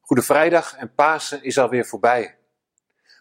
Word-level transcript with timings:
Goede 0.00 0.22
Vrijdag 0.22 0.76
en 0.76 0.94
Pasen 0.94 1.42
is 1.42 1.58
alweer 1.58 1.86
voorbij. 1.86 2.38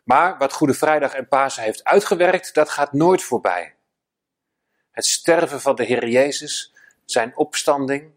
Maar 0.03 0.37
wat 0.37 0.53
Goede 0.53 0.73
Vrijdag 0.73 1.13
en 1.13 1.27
Pasen 1.27 1.63
heeft 1.63 1.83
uitgewerkt, 1.83 2.53
dat 2.53 2.69
gaat 2.69 2.93
nooit 2.93 3.23
voorbij. 3.23 3.75
Het 4.91 5.05
sterven 5.05 5.61
van 5.61 5.75
de 5.75 5.83
Heer 5.83 6.07
Jezus, 6.07 6.73
zijn 7.05 7.37
opstanding, 7.37 8.11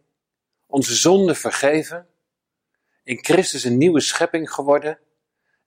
onze 0.66 0.94
zonden 0.94 1.36
vergeven, 1.36 2.08
in 3.02 3.24
Christus 3.24 3.64
een 3.64 3.78
nieuwe 3.78 4.00
schepping 4.00 4.50
geworden 4.50 4.98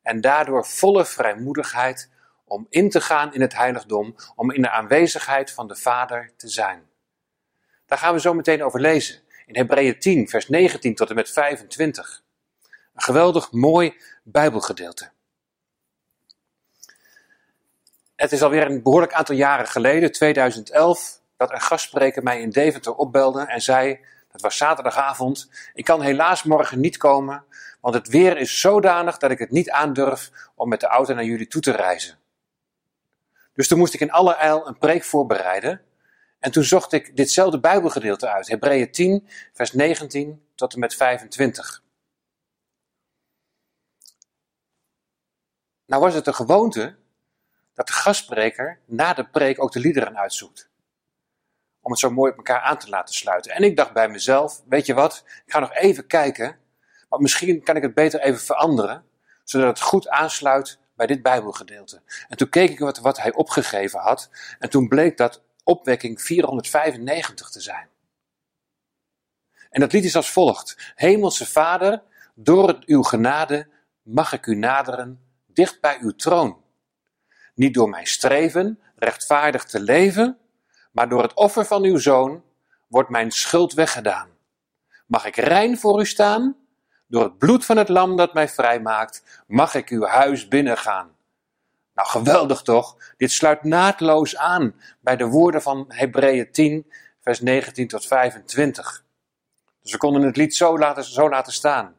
en 0.01 0.21
daardoor 0.21 0.65
volle 0.65 1.05
vrijmoedigheid 1.05 2.09
om 2.45 2.67
in 2.69 2.89
te 2.89 3.01
gaan 3.01 3.33
in 3.33 3.41
het 3.41 3.55
heiligdom, 3.55 4.15
om 4.35 4.51
in 4.51 4.61
de 4.61 4.69
aanwezigheid 4.69 5.51
van 5.51 5.67
de 5.67 5.75
Vader 5.75 6.33
te 6.37 6.47
zijn. 6.47 6.89
Daar 7.85 7.97
gaan 7.97 8.13
we 8.13 8.19
zo 8.19 8.33
meteen 8.33 8.63
over 8.63 8.81
lezen 8.81 9.27
in 9.49 9.55
Hebreeën 9.55 9.99
10, 9.99 10.27
vers 10.27 10.49
19 10.49 10.95
tot 10.95 11.09
en 11.09 11.15
met 11.15 11.29
25. 11.29 12.23
Een 12.93 13.01
geweldig 13.01 13.51
mooi 13.51 13.93
Bijbelgedeelte. 14.23 15.09
Het 18.15 18.31
is 18.31 18.41
alweer 18.41 18.65
een 18.65 18.83
behoorlijk 18.83 19.13
aantal 19.13 19.35
jaren 19.35 19.67
geleden, 19.67 20.11
2011, 20.11 21.21
dat 21.37 21.51
een 21.51 21.61
gastspreker 21.61 22.23
mij 22.23 22.41
in 22.41 22.49
Deventer 22.49 22.95
opbelde 22.95 23.41
en 23.41 23.61
zei, 23.61 23.99
het 24.31 24.41
was 24.41 24.57
zaterdagavond, 24.57 25.49
ik 25.73 25.85
kan 25.85 26.01
helaas 26.01 26.43
morgen 26.43 26.79
niet 26.79 26.97
komen, 26.97 27.43
want 27.81 27.95
het 27.95 28.07
weer 28.07 28.37
is 28.37 28.59
zodanig 28.59 29.17
dat 29.17 29.31
ik 29.31 29.39
het 29.39 29.51
niet 29.51 29.69
aandurf 29.69 30.31
om 30.55 30.69
met 30.69 30.79
de 30.79 30.87
auto 30.87 31.13
naar 31.13 31.23
jullie 31.23 31.47
toe 31.47 31.61
te 31.61 31.71
reizen. 31.71 32.17
Dus 33.53 33.67
toen 33.67 33.77
moest 33.77 33.93
ik 33.93 33.99
in 33.99 34.11
alle 34.11 34.33
eil 34.33 34.67
een 34.67 34.77
preek 34.77 35.03
voorbereiden. 35.03 35.81
En 36.39 36.51
toen 36.51 36.63
zocht 36.63 36.91
ik 36.91 37.15
ditzelfde 37.15 37.59
Bijbelgedeelte 37.59 38.29
uit, 38.29 38.47
Hebreeën 38.47 38.91
10, 38.91 39.27
vers 39.53 39.73
19 39.73 40.45
tot 40.55 40.73
en 40.73 40.79
met 40.79 40.95
25. 40.95 41.83
Nou 45.85 46.01
was 46.01 46.13
het 46.13 46.25
de 46.25 46.33
gewoonte 46.33 46.95
dat 47.73 47.87
de 47.87 47.93
gastspreker 47.93 48.79
na 48.85 49.13
de 49.13 49.29
preek 49.29 49.63
ook 49.63 49.71
de 49.71 49.79
liederen 49.79 50.17
uitzoekt. 50.17 50.69
Om 51.81 51.91
het 51.91 51.99
zo 51.99 52.11
mooi 52.11 52.31
op 52.31 52.37
elkaar 52.37 52.61
aan 52.61 52.77
te 52.77 52.89
laten 52.89 53.15
sluiten. 53.15 53.51
En 53.51 53.63
ik 53.63 53.75
dacht 53.75 53.93
bij 53.93 54.09
mezelf, 54.09 54.61
weet 54.67 54.85
je 54.85 54.93
wat, 54.93 55.23
ik 55.45 55.51
ga 55.51 55.59
nog 55.59 55.73
even 55.73 56.07
kijken, 56.07 56.57
want 57.09 57.21
misschien 57.21 57.63
kan 57.63 57.75
ik 57.75 57.81
het 57.81 57.93
beter 57.93 58.19
even 58.19 58.39
veranderen, 58.39 59.05
zodat 59.43 59.67
het 59.67 59.81
goed 59.81 60.09
aansluit 60.09 60.79
bij 60.95 61.07
dit 61.07 61.21
Bijbelgedeelte. 61.21 62.01
En 62.27 62.37
toen 62.37 62.49
keek 62.49 62.69
ik 62.69 62.79
wat, 62.79 62.99
wat 62.99 63.21
hij 63.21 63.33
opgegeven 63.33 63.99
had, 63.99 64.29
en 64.59 64.69
toen 64.69 64.87
bleek 64.87 65.17
dat 65.17 65.43
opwekking 65.69 66.21
495 66.21 67.49
te 67.49 67.61
zijn. 67.61 67.87
En 69.69 69.79
dat 69.79 69.91
lied 69.91 70.03
is 70.03 70.15
als 70.15 70.31
volgt: 70.31 70.93
Hemelse 70.95 71.45
Vader, 71.45 72.01
door 72.35 72.83
uw 72.85 73.03
genade 73.03 73.67
mag 74.01 74.33
ik 74.33 74.45
u 74.45 74.55
naderen, 74.55 75.19
dicht 75.45 75.81
bij 75.81 75.97
uw 76.01 76.11
troon. 76.11 76.61
Niet 77.55 77.73
door 77.73 77.89
mijn 77.89 78.07
streven 78.07 78.79
rechtvaardig 78.95 79.63
te 79.63 79.79
leven, 79.79 80.37
maar 80.91 81.09
door 81.09 81.21
het 81.21 81.33
offer 81.33 81.65
van 81.65 81.83
uw 81.83 81.97
zoon 81.97 82.43
wordt 82.87 83.09
mijn 83.09 83.31
schuld 83.31 83.73
weggedaan. 83.73 84.29
Mag 85.05 85.25
ik 85.25 85.35
rein 85.35 85.77
voor 85.77 85.99
u 85.99 86.05
staan? 86.05 86.55
Door 87.07 87.23
het 87.23 87.37
bloed 87.37 87.65
van 87.65 87.77
het 87.77 87.89
lam 87.89 88.15
dat 88.15 88.33
mij 88.33 88.49
vrijmaakt, 88.49 89.43
mag 89.47 89.75
ik 89.75 89.89
uw 89.89 90.05
huis 90.05 90.47
binnengaan. 90.47 91.17
Nou, 91.99 92.11
geweldig 92.11 92.61
toch? 92.61 92.97
Dit 93.17 93.31
sluit 93.31 93.63
naadloos 93.63 94.37
aan 94.37 94.75
bij 94.99 95.15
de 95.15 95.25
woorden 95.25 95.61
van 95.61 95.85
Hebreeën 95.87 96.51
10, 96.51 96.91
vers 97.21 97.41
19 97.41 97.87
tot 97.87 98.05
25. 98.05 99.03
Dus 99.81 99.91
we 99.91 99.97
konden 99.97 100.21
het 100.21 100.37
lied 100.37 100.55
zo 100.55 100.77
laten, 100.77 101.03
zo 101.03 101.29
laten 101.29 101.53
staan. 101.53 101.95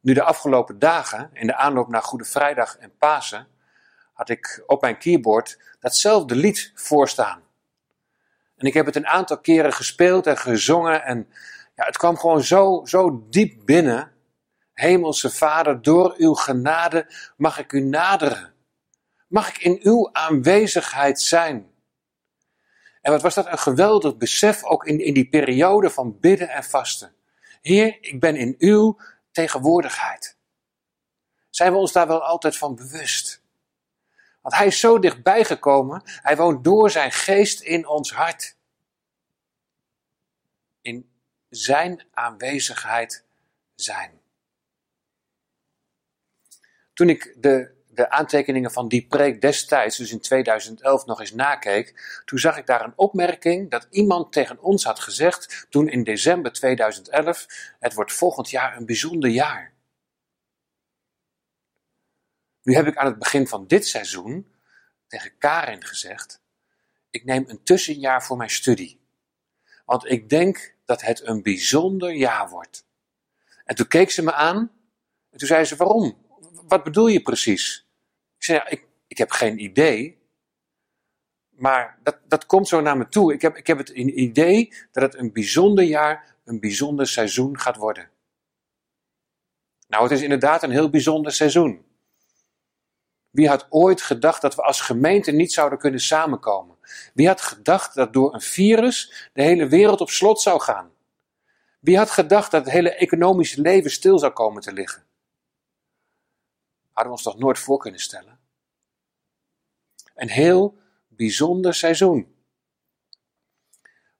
Nu 0.00 0.14
de 0.14 0.22
afgelopen 0.22 0.78
dagen, 0.78 1.30
in 1.32 1.46
de 1.46 1.56
aanloop 1.56 1.88
naar 1.88 2.02
Goede 2.02 2.24
Vrijdag 2.24 2.76
en 2.76 2.96
Pasen, 2.98 3.46
had 4.12 4.28
ik 4.28 4.62
op 4.66 4.80
mijn 4.80 4.98
keyboard 4.98 5.58
datzelfde 5.80 6.34
lied 6.36 6.72
voorstaan. 6.74 7.42
En 8.56 8.66
ik 8.66 8.74
heb 8.74 8.86
het 8.86 8.96
een 8.96 9.06
aantal 9.06 9.38
keren 9.38 9.72
gespeeld 9.72 10.26
en 10.26 10.38
gezongen 10.38 11.04
en 11.04 11.28
ja, 11.74 11.84
het 11.84 11.96
kwam 11.96 12.18
gewoon 12.18 12.42
zo, 12.42 12.82
zo 12.84 13.26
diep 13.30 13.56
binnen. 13.64 14.12
Hemelse 14.72 15.30
Vader, 15.30 15.82
door 15.82 16.14
uw 16.16 16.34
genade 16.34 17.06
mag 17.36 17.58
ik 17.58 17.72
u 17.72 17.80
naderen. 17.80 18.53
Mag 19.34 19.48
ik 19.48 19.58
in 19.58 19.78
uw 19.82 20.12
aanwezigheid 20.12 21.20
zijn? 21.20 21.72
En 23.00 23.12
wat 23.12 23.22
was 23.22 23.34
dat 23.34 23.46
een 23.46 23.58
geweldig 23.58 24.16
besef, 24.16 24.64
ook 24.64 24.86
in, 24.86 24.98
in 24.98 25.14
die 25.14 25.28
periode 25.28 25.90
van 25.90 26.20
bidden 26.20 26.48
en 26.48 26.64
vasten. 26.64 27.14
Heer, 27.60 27.98
ik 28.00 28.20
ben 28.20 28.36
in 28.36 28.54
uw 28.58 29.00
tegenwoordigheid. 29.30 30.36
Zijn 31.50 31.72
we 31.72 31.78
ons 31.78 31.92
daar 31.92 32.06
wel 32.06 32.22
altijd 32.22 32.56
van 32.56 32.74
bewust? 32.74 33.42
Want 34.42 34.54
hij 34.54 34.66
is 34.66 34.80
zo 34.80 34.98
dichtbij 34.98 35.44
gekomen, 35.44 36.02
hij 36.04 36.36
woont 36.36 36.64
door 36.64 36.90
zijn 36.90 37.12
geest 37.12 37.60
in 37.60 37.86
ons 37.86 38.12
hart. 38.12 38.56
In 40.80 41.10
zijn 41.48 42.06
aanwezigheid 42.10 43.24
zijn. 43.74 44.20
Toen 46.92 47.08
ik 47.08 47.34
de 47.36 47.74
de 47.94 48.10
aantekeningen 48.10 48.70
van 48.70 48.88
die 48.88 49.06
preek 49.06 49.40
destijds, 49.40 49.96
dus 49.96 50.12
in 50.12 50.20
2011, 50.20 51.06
nog 51.06 51.20
eens 51.20 51.32
nakeek, 51.32 52.20
toen 52.24 52.38
zag 52.38 52.56
ik 52.56 52.66
daar 52.66 52.84
een 52.84 52.92
opmerking 52.96 53.70
dat 53.70 53.86
iemand 53.90 54.32
tegen 54.32 54.60
ons 54.60 54.84
had 54.84 55.00
gezegd, 55.00 55.66
toen 55.70 55.88
in 55.88 56.04
december 56.04 56.52
2011, 56.52 57.46
het 57.78 57.94
wordt 57.94 58.12
volgend 58.12 58.50
jaar 58.50 58.76
een 58.76 58.86
bijzonder 58.86 59.30
jaar. 59.30 59.72
Nu 62.62 62.74
heb 62.74 62.86
ik 62.86 62.96
aan 62.96 63.06
het 63.06 63.18
begin 63.18 63.46
van 63.46 63.66
dit 63.66 63.86
seizoen 63.86 64.52
tegen 65.06 65.38
Karin 65.38 65.84
gezegd, 65.84 66.40
ik 67.10 67.24
neem 67.24 67.44
een 67.46 67.62
tussenjaar 67.62 68.24
voor 68.24 68.36
mijn 68.36 68.50
studie. 68.50 69.00
Want 69.84 70.10
ik 70.10 70.28
denk 70.28 70.74
dat 70.84 71.02
het 71.02 71.26
een 71.26 71.42
bijzonder 71.42 72.12
jaar 72.12 72.48
wordt. 72.48 72.86
En 73.64 73.74
toen 73.74 73.88
keek 73.88 74.10
ze 74.10 74.22
me 74.22 74.32
aan 74.32 74.58
en 75.30 75.38
toen 75.38 75.48
zei 75.48 75.64
ze, 75.64 75.76
waarom? 75.76 76.16
Wat 76.68 76.84
bedoel 76.84 77.06
je 77.06 77.22
precies? 77.22 77.83
Zei, 78.44 78.58
ja, 78.58 78.68
ik, 78.68 78.84
ik 79.06 79.18
heb 79.18 79.30
geen 79.30 79.62
idee. 79.62 80.18
Maar 81.50 81.98
dat, 82.02 82.18
dat 82.26 82.46
komt 82.46 82.68
zo 82.68 82.80
naar 82.80 82.96
me 82.96 83.08
toe. 83.08 83.32
Ik 83.32 83.42
heb, 83.42 83.56
ik 83.56 83.66
heb 83.66 83.78
het 83.78 83.88
idee 83.88 84.72
dat 84.92 85.02
het 85.02 85.14
een 85.14 85.32
bijzonder 85.32 85.84
jaar, 85.84 86.34
een 86.44 86.60
bijzonder 86.60 87.06
seizoen 87.06 87.58
gaat 87.58 87.76
worden. 87.76 88.10
Nou, 89.88 90.02
het 90.02 90.12
is 90.12 90.22
inderdaad 90.22 90.62
een 90.62 90.70
heel 90.70 90.90
bijzonder 90.90 91.32
seizoen. 91.32 91.84
Wie 93.30 93.48
had 93.48 93.66
ooit 93.70 94.02
gedacht 94.02 94.42
dat 94.42 94.54
we 94.54 94.62
als 94.62 94.80
gemeente 94.80 95.32
niet 95.32 95.52
zouden 95.52 95.78
kunnen 95.78 96.00
samenkomen? 96.00 96.76
Wie 97.14 97.26
had 97.26 97.40
gedacht 97.40 97.94
dat 97.94 98.12
door 98.12 98.34
een 98.34 98.40
virus 98.40 99.28
de 99.32 99.42
hele 99.42 99.68
wereld 99.68 100.00
op 100.00 100.10
slot 100.10 100.40
zou 100.40 100.60
gaan? 100.60 100.92
Wie 101.80 101.96
had 101.96 102.10
gedacht 102.10 102.50
dat 102.50 102.64
het 102.64 102.74
hele 102.74 102.94
economische 102.94 103.60
leven 103.60 103.90
stil 103.90 104.18
zou 104.18 104.32
komen 104.32 104.62
te 104.62 104.72
liggen? 104.72 105.04
Hadden 106.94 107.12
we 107.12 107.18
ons 107.18 107.22
toch 107.22 107.38
nooit 107.38 107.58
voor 107.58 107.78
kunnen 107.78 108.00
stellen? 108.00 108.33
Een 110.14 110.30
heel 110.30 110.78
bijzonder 111.08 111.74
seizoen. 111.74 112.34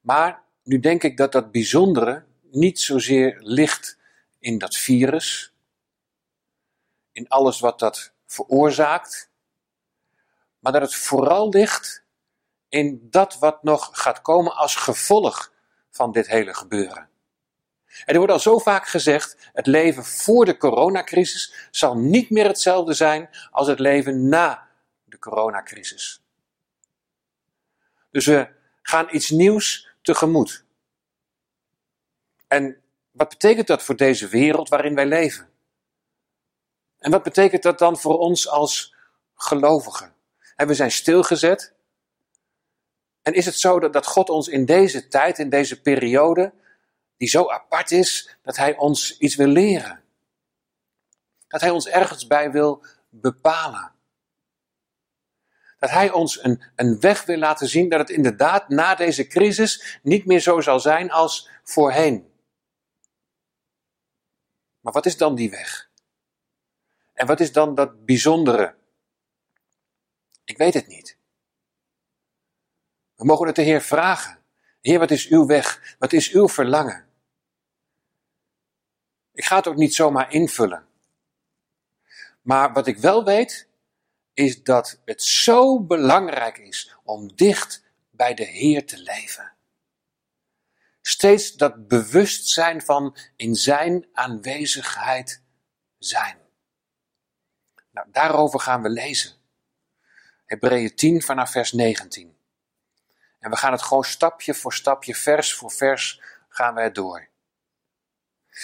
Maar 0.01 0.43
nu 0.63 0.79
denk 0.79 1.03
ik 1.03 1.17
dat 1.17 1.31
dat 1.31 1.51
bijzondere 1.51 2.25
niet 2.41 2.79
zozeer 2.79 3.37
ligt 3.39 3.97
in 4.39 4.57
dat 4.57 4.75
virus, 4.75 5.53
in 7.11 7.27
alles 7.27 7.59
wat 7.59 7.79
dat 7.79 8.13
veroorzaakt, 8.25 9.29
maar 10.59 10.71
dat 10.71 10.81
het 10.81 10.95
vooral 10.95 11.49
ligt 11.49 12.03
in 12.69 13.07
dat 13.09 13.39
wat 13.39 13.63
nog 13.63 13.89
gaat 13.91 14.21
komen 14.21 14.55
als 14.55 14.75
gevolg 14.75 15.53
van 15.89 16.11
dit 16.11 16.27
hele 16.27 16.53
gebeuren. 16.53 17.09
En 17.85 18.13
er 18.13 18.17
wordt 18.17 18.31
al 18.31 18.39
zo 18.39 18.59
vaak 18.59 18.87
gezegd, 18.87 19.49
het 19.53 19.67
leven 19.67 20.05
voor 20.05 20.45
de 20.45 20.57
coronacrisis 20.57 21.67
zal 21.71 21.97
niet 21.97 22.29
meer 22.29 22.45
hetzelfde 22.45 22.93
zijn 22.93 23.29
als 23.51 23.67
het 23.67 23.79
leven 23.79 24.29
na 24.29 24.64
de 25.15 25.29
coronacrisis. 25.29 26.21
Dus 28.11 28.25
we 28.25 28.49
gaan 28.81 29.07
iets 29.11 29.29
nieuws 29.29 29.89
tegemoet. 30.01 30.63
En 32.47 32.81
wat 33.11 33.29
betekent 33.29 33.67
dat 33.67 33.83
voor 33.83 33.95
deze 33.95 34.27
wereld 34.27 34.69
waarin 34.69 34.95
wij 34.95 35.05
leven? 35.05 35.49
En 36.99 37.11
wat 37.11 37.23
betekent 37.23 37.63
dat 37.63 37.79
dan 37.79 37.97
voor 37.97 38.17
ons 38.17 38.49
als 38.49 38.95
gelovigen? 39.35 40.15
En 40.55 40.67
we 40.67 40.73
zijn 40.73 40.91
stilgezet. 40.91 41.73
En 43.21 43.33
is 43.33 43.45
het 43.45 43.59
zo 43.59 43.79
dat 43.79 44.05
God 44.05 44.29
ons 44.29 44.47
in 44.47 44.65
deze 44.65 45.07
tijd, 45.07 45.39
in 45.39 45.49
deze 45.49 45.81
periode, 45.81 46.53
die 47.17 47.29
zo 47.29 47.49
apart 47.49 47.91
is 47.91 48.37
dat 48.41 48.57
hij 48.57 48.77
ons 48.77 49.17
iets 49.17 49.35
wil 49.35 49.47
leren. 49.47 50.03
Dat 51.47 51.61
hij 51.61 51.69
ons 51.69 51.87
ergens 51.87 52.27
bij 52.27 52.51
wil 52.51 52.85
bepalen. 53.09 53.94
Dat 55.79 55.89
hij 55.89 56.11
ons 56.11 56.43
een, 56.43 56.63
een 56.75 56.99
weg 56.99 57.25
wil 57.25 57.37
laten 57.37 57.67
zien 57.67 57.89
dat 57.89 57.99
het 57.99 58.09
inderdaad 58.09 58.69
na 58.69 58.95
deze 58.95 59.27
crisis 59.27 59.99
niet 60.03 60.25
meer 60.25 60.39
zo 60.39 60.61
zal 60.61 60.79
zijn 60.79 61.11
als 61.11 61.49
voorheen. 61.63 62.33
Maar 64.79 64.93
wat 64.93 65.05
is 65.05 65.17
dan 65.17 65.35
die 65.35 65.49
weg? 65.49 65.89
En 67.13 67.27
wat 67.27 67.39
is 67.39 67.51
dan 67.51 67.75
dat 67.75 68.05
bijzondere? 68.05 68.75
Ik 70.43 70.57
weet 70.57 70.73
het 70.73 70.87
niet. 70.87 71.17
We 73.15 73.25
mogen 73.25 73.47
het 73.47 73.55
de 73.55 73.61
Heer 73.61 73.81
vragen. 73.81 74.43
Heer, 74.81 74.99
wat 74.99 75.11
is 75.11 75.27
uw 75.27 75.45
weg? 75.45 75.95
Wat 75.99 76.13
is 76.13 76.31
uw 76.31 76.47
verlangen? 76.47 77.05
Ik 79.33 79.45
ga 79.45 79.55
het 79.55 79.67
ook 79.67 79.75
niet 79.75 79.95
zomaar 79.95 80.31
invullen. 80.31 80.87
Maar 82.41 82.73
wat 82.73 82.87
ik 82.87 82.97
wel 82.97 83.23
weet, 83.23 83.67
is 84.35 84.63
dat 84.63 85.01
het 85.05 85.23
zo 85.23 85.79
belangrijk 85.79 86.57
is 86.57 86.95
om 87.03 87.35
dicht 87.35 87.83
bij 88.09 88.33
de 88.33 88.43
Heer 88.43 88.85
te 88.85 88.97
leven. 88.97 89.53
Steeds 91.01 91.55
dat 91.55 91.87
bewustzijn 91.87 92.81
van 92.81 93.17
in 93.35 93.55
Zijn 93.55 94.07
aanwezigheid 94.13 95.41
zijn. 95.97 96.37
Nou, 97.91 98.07
daarover 98.11 98.59
gaan 98.59 98.81
we 98.81 98.89
lezen. 98.89 99.31
Hebreeën 100.45 100.95
10 100.95 101.21
vanaf 101.21 101.51
vers 101.51 101.71
19. 101.71 102.37
En 103.39 103.49
we 103.49 103.57
gaan 103.57 103.71
het 103.71 103.81
gewoon 103.81 104.03
stapje 104.03 104.53
voor 104.53 104.73
stapje, 104.73 105.15
vers 105.15 105.53
voor 105.53 105.71
vers, 105.71 106.21
gaan 106.49 106.75
we 106.75 106.81
het 106.81 106.95
door. 106.95 107.27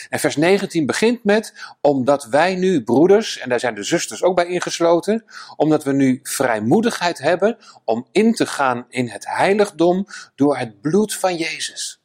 En 0.10 0.20
vers 0.20 0.36
19 0.36 0.86
begint 0.86 1.24
met, 1.24 1.54
omdat 1.82 2.24
wij 2.24 2.56
nu 2.56 2.84
broeders, 2.84 3.38
en 3.38 3.50
daar 3.50 3.60
zijn 3.60 3.76
de 3.76 3.84
zusters 3.84 4.24
ook 4.24 4.36
bij 4.36 4.46
ingesloten, 4.46 5.26
omdat 5.56 5.84
we 5.84 5.94
nu 5.94 6.20
vrijmoedigheid 6.24 7.18
hebben 7.18 7.58
om 7.84 8.08
in 8.12 8.34
te 8.34 8.46
gaan 8.46 8.86
in 8.90 9.10
het 9.10 9.28
heiligdom 9.28 10.08
door 10.36 10.58
het 10.58 10.82
bloed 10.82 11.16
van 11.16 11.36
Jezus. 11.36 12.02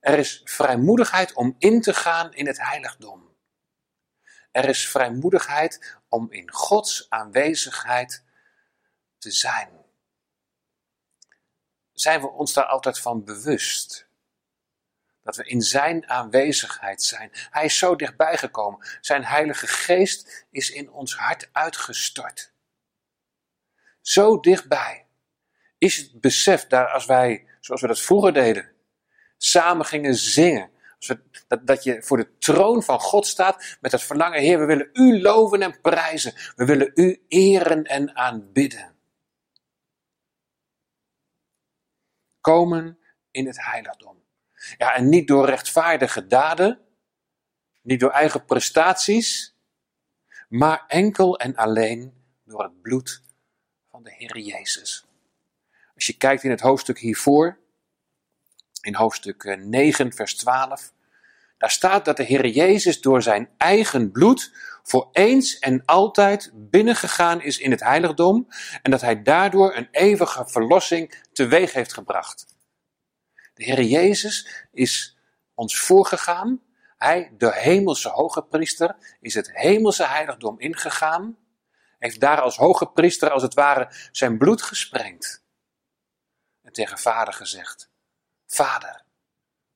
Er 0.00 0.18
is 0.18 0.40
vrijmoedigheid 0.44 1.32
om 1.32 1.54
in 1.58 1.80
te 1.80 1.94
gaan 1.94 2.32
in 2.32 2.46
het 2.46 2.62
heiligdom. 2.62 3.32
Er 4.50 4.68
is 4.68 4.88
vrijmoedigheid 4.88 5.96
om 6.08 6.32
in 6.32 6.52
Gods 6.52 7.06
aanwezigheid 7.08 8.22
te 9.18 9.30
zijn. 9.30 9.68
Zijn 11.92 12.20
we 12.20 12.30
ons 12.30 12.52
daar 12.52 12.66
altijd 12.66 12.98
van 12.98 13.24
bewust? 13.24 14.03
Dat 15.24 15.36
we 15.36 15.44
in 15.44 15.60
Zijn 15.60 16.08
aanwezigheid 16.08 17.02
zijn. 17.02 17.30
Hij 17.50 17.64
is 17.64 17.78
zo 17.78 17.96
dichtbij 17.96 18.36
gekomen. 18.38 18.86
Zijn 19.00 19.24
Heilige 19.24 19.66
Geest 19.66 20.46
is 20.50 20.70
in 20.70 20.90
ons 20.90 21.16
hart 21.16 21.48
uitgestort. 21.52 22.52
Zo 24.00 24.40
dichtbij 24.40 25.06
is 25.78 25.96
het 25.96 26.20
besef 26.20 26.66
daar 26.66 26.88
als 26.88 27.06
wij, 27.06 27.46
zoals 27.60 27.80
we 27.80 27.86
dat 27.86 28.00
vroeger 28.00 28.32
deden, 28.32 28.72
samen 29.36 29.86
gingen 29.86 30.14
zingen. 30.14 30.70
Dat, 31.46 31.66
dat 31.66 31.84
je 31.84 32.02
voor 32.02 32.16
de 32.16 32.38
troon 32.38 32.82
van 32.82 33.00
God 33.00 33.26
staat 33.26 33.76
met 33.80 33.92
het 33.92 34.02
verlangen, 34.02 34.40
Heer, 34.40 34.58
we 34.58 34.64
willen 34.64 34.90
U 34.92 35.20
loven 35.20 35.62
en 35.62 35.80
prijzen. 35.80 36.34
We 36.56 36.64
willen 36.64 36.90
U 36.94 37.24
eren 37.28 37.84
en 37.84 38.16
aanbidden. 38.16 38.96
Komen 42.40 42.98
in 43.30 43.46
het 43.46 43.64
heiligdom. 43.64 44.23
Ja, 44.78 44.94
en 44.94 45.08
niet 45.08 45.28
door 45.28 45.46
rechtvaardige 45.46 46.26
daden, 46.26 46.80
niet 47.82 48.00
door 48.00 48.10
eigen 48.10 48.44
prestaties, 48.44 49.56
maar 50.48 50.84
enkel 50.88 51.38
en 51.38 51.56
alleen 51.56 52.12
door 52.44 52.62
het 52.62 52.82
bloed 52.82 53.22
van 53.90 54.02
de 54.02 54.14
Heer 54.14 54.38
Jezus. 54.38 55.06
Als 55.94 56.06
je 56.06 56.16
kijkt 56.16 56.42
in 56.42 56.50
het 56.50 56.60
hoofdstuk 56.60 56.98
hiervoor, 56.98 57.58
in 58.80 58.94
hoofdstuk 58.94 59.56
9, 59.58 60.08
eh, 60.08 60.16
vers 60.16 60.36
12, 60.36 60.92
daar 61.58 61.70
staat 61.70 62.04
dat 62.04 62.16
de 62.16 62.22
Heer 62.22 62.46
Jezus 62.46 63.00
door 63.00 63.22
zijn 63.22 63.48
eigen 63.56 64.10
bloed 64.10 64.52
voor 64.82 65.08
eens 65.12 65.58
en 65.58 65.82
altijd 65.84 66.50
binnengegaan 66.54 67.42
is 67.42 67.58
in 67.58 67.70
het 67.70 67.80
heiligdom 67.80 68.48
en 68.82 68.90
dat 68.90 69.00
hij 69.00 69.22
daardoor 69.22 69.76
een 69.76 69.88
eeuwige 69.90 70.44
verlossing 70.46 71.14
teweeg 71.32 71.72
heeft 71.72 71.92
gebracht. 71.92 72.53
De 73.54 73.64
Heer 73.64 73.82
Jezus 73.82 74.66
is 74.72 75.18
ons 75.54 75.80
voorgegaan. 75.80 76.62
Hij, 76.96 77.32
de 77.38 77.54
hemelse 77.54 78.08
hoge 78.08 78.42
priester, 78.42 79.16
is 79.20 79.34
het 79.34 79.50
hemelse 79.52 80.04
heiligdom 80.04 80.60
ingegaan. 80.60 81.38
Heeft 81.98 82.20
daar 82.20 82.40
als 82.40 82.56
hoge 82.56 82.86
priester 82.86 83.30
als 83.30 83.42
het 83.42 83.54
ware 83.54 83.92
zijn 84.12 84.38
bloed 84.38 84.62
gesprengd. 84.62 85.42
En 86.62 86.72
tegen 86.72 86.98
vader 86.98 87.34
gezegd, 87.34 87.90
vader, 88.46 89.04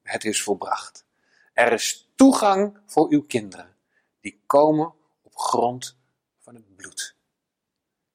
het 0.02 0.24
is 0.24 0.42
volbracht. 0.42 1.04
Er 1.52 1.72
is 1.72 2.10
toegang 2.16 2.80
voor 2.86 3.10
uw 3.10 3.22
kinderen, 3.22 3.76
die 4.20 4.42
komen 4.46 4.94
op 5.22 5.36
grond 5.36 5.96
van 6.38 6.54
het 6.54 6.76
bloed. 6.76 7.16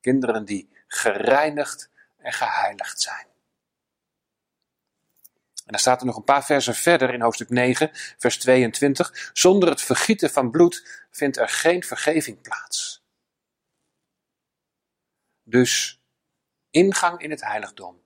Kinderen 0.02 0.46
die 0.46 0.70
gereinigd 0.88 1.90
en 2.18 2.34
geheiligd 2.34 3.02
zijn. 3.02 3.28
En 5.66 5.72
dan 5.72 5.80
staat 5.80 6.00
er 6.00 6.06
nog 6.06 6.16
een 6.16 6.24
paar 6.24 6.46
versen 6.46 6.76
verder 6.76 7.14
in 7.14 7.22
hoofdstuk 7.22 7.50
9, 7.50 7.90
vers 8.18 8.38
22. 8.38 9.32
Zonder 9.34 9.70
het 9.70 9.82
vergieten 9.82 10.30
van 10.30 10.52
bloed 10.52 11.06
vindt 11.12 11.38
er 11.38 11.50
geen 11.50 11.84
vergeving 11.84 12.42
plaats. 12.42 13.04
Dus 15.44 16.02
ingang 16.70 17.22
in 17.22 17.30
het 17.30 17.42
heiligdom 17.42 18.02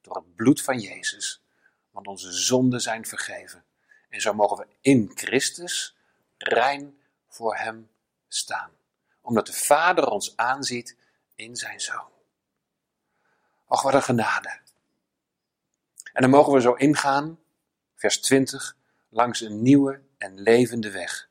door 0.00 0.14
het 0.14 0.34
bloed 0.34 0.62
van 0.62 0.78
Jezus, 0.78 1.42
want 1.90 2.06
onze 2.06 2.32
zonden 2.32 2.80
zijn 2.80 3.06
vergeven. 3.06 3.64
En 4.08 4.20
zo 4.20 4.34
mogen 4.34 4.56
we 4.56 4.66
in 4.80 5.10
Christus 5.14 5.96
rein 6.38 7.00
voor 7.28 7.56
Hem 7.56 7.90
staan, 8.28 8.70
omdat 9.20 9.46
de 9.46 9.52
Vader 9.52 10.06
ons 10.06 10.36
aanziet 10.36 10.96
in 11.34 11.56
Zijn 11.56 11.80
Zoon. 11.80 12.08
Och, 13.66 13.82
wat 13.82 13.94
een 13.94 14.02
genade. 14.02 14.60
En 16.12 16.22
dan 16.22 16.30
mogen 16.30 16.52
we 16.52 16.60
zo 16.60 16.72
ingaan, 16.72 17.38
vers 17.94 18.20
20, 18.20 18.76
langs 19.08 19.40
een 19.40 19.62
nieuwe 19.62 20.00
en 20.18 20.40
levende 20.40 20.90
weg. 20.90 21.28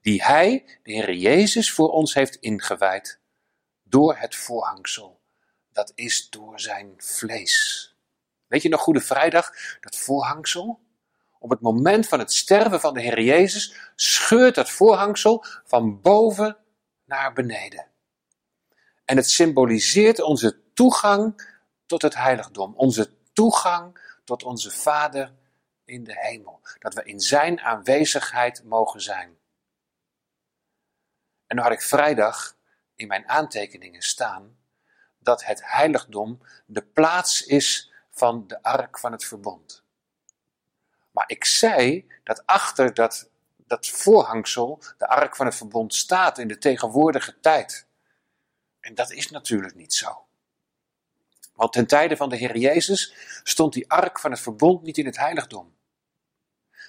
Die 0.00 0.22
Hij, 0.22 0.64
de 0.82 0.92
Heer 0.92 1.12
Jezus, 1.12 1.72
voor 1.72 1.90
ons 1.90 2.14
heeft 2.14 2.36
ingewijd 2.36 3.20
door 3.82 4.16
het 4.16 4.34
voorhangsel. 4.34 5.20
Dat 5.72 5.92
is 5.94 6.30
door 6.30 6.60
zijn 6.60 6.94
vlees. 6.96 7.86
Weet 8.46 8.62
je 8.62 8.68
nog, 8.68 8.80
Goede 8.80 9.00
Vrijdag, 9.00 9.50
dat 9.80 9.96
voorhangsel? 9.96 10.80
Op 11.38 11.50
het 11.50 11.60
moment 11.60 12.08
van 12.08 12.18
het 12.18 12.32
sterven 12.32 12.80
van 12.80 12.94
de 12.94 13.00
Heer 13.00 13.20
Jezus 13.20 13.92
scheurt 13.94 14.54
dat 14.54 14.70
voorhangsel 14.70 15.44
van 15.64 16.00
boven 16.00 16.56
naar 17.04 17.32
beneden. 17.32 17.86
En 19.04 19.16
het 19.16 19.30
symboliseert 19.30 20.20
onze 20.20 20.60
toegang 20.74 21.50
tot 21.86 22.02
het 22.02 22.14
heiligdom, 22.14 22.74
onze 22.76 23.10
toegang 23.32 23.98
tot 24.24 24.42
onze 24.42 24.70
Vader 24.70 25.32
in 25.84 26.04
de 26.04 26.18
hemel. 26.18 26.60
Dat 26.78 26.94
we 26.94 27.04
in 27.04 27.20
Zijn 27.20 27.60
aanwezigheid 27.60 28.64
mogen 28.64 29.00
zijn. 29.00 29.38
En 31.46 31.56
nu 31.56 31.62
had 31.62 31.72
ik 31.72 31.82
vrijdag 31.82 32.56
in 32.94 33.08
mijn 33.08 33.28
aantekeningen 33.28 34.02
staan 34.02 34.56
dat 35.18 35.44
het 35.44 35.60
heiligdom 35.64 36.40
de 36.66 36.82
plaats 36.82 37.46
is 37.46 37.92
van 38.10 38.46
de 38.46 38.62
ark 38.62 38.98
van 38.98 39.12
het 39.12 39.24
verbond. 39.24 39.84
Maar 41.10 41.24
ik 41.26 41.44
zei 41.44 42.10
dat 42.24 42.46
achter 42.46 42.94
dat, 42.94 43.28
dat 43.56 43.86
voorhangsel 43.86 44.82
de 44.98 45.08
ark 45.08 45.36
van 45.36 45.46
het 45.46 45.54
verbond 45.54 45.94
staat 45.94 46.38
in 46.38 46.48
de 46.48 46.58
tegenwoordige 46.58 47.40
tijd. 47.40 47.86
En 48.80 48.94
dat 48.94 49.10
is 49.10 49.30
natuurlijk 49.30 49.74
niet 49.74 49.94
zo. 49.94 50.26
Want 51.62 51.74
ten 51.74 51.86
tijde 51.86 52.16
van 52.16 52.28
de 52.28 52.36
Heer 52.36 52.56
Jezus 52.56 53.14
stond 53.42 53.72
die 53.72 53.90
ark 53.90 54.20
van 54.20 54.30
het 54.30 54.40
verbond 54.40 54.82
niet 54.82 54.98
in 54.98 55.06
het 55.06 55.16
heiligdom. 55.16 55.74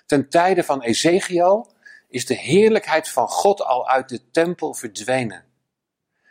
Ten 0.06 0.30
tijde 0.30 0.64
van 0.64 0.82
Ezekiel 0.82 1.72
is 2.08 2.26
de 2.26 2.34
heerlijkheid 2.34 3.10
van 3.10 3.28
God 3.28 3.62
al 3.62 3.90
uit 3.90 4.10
de 4.10 4.30
tempel 4.32 4.74
verdwenen. 4.74 5.46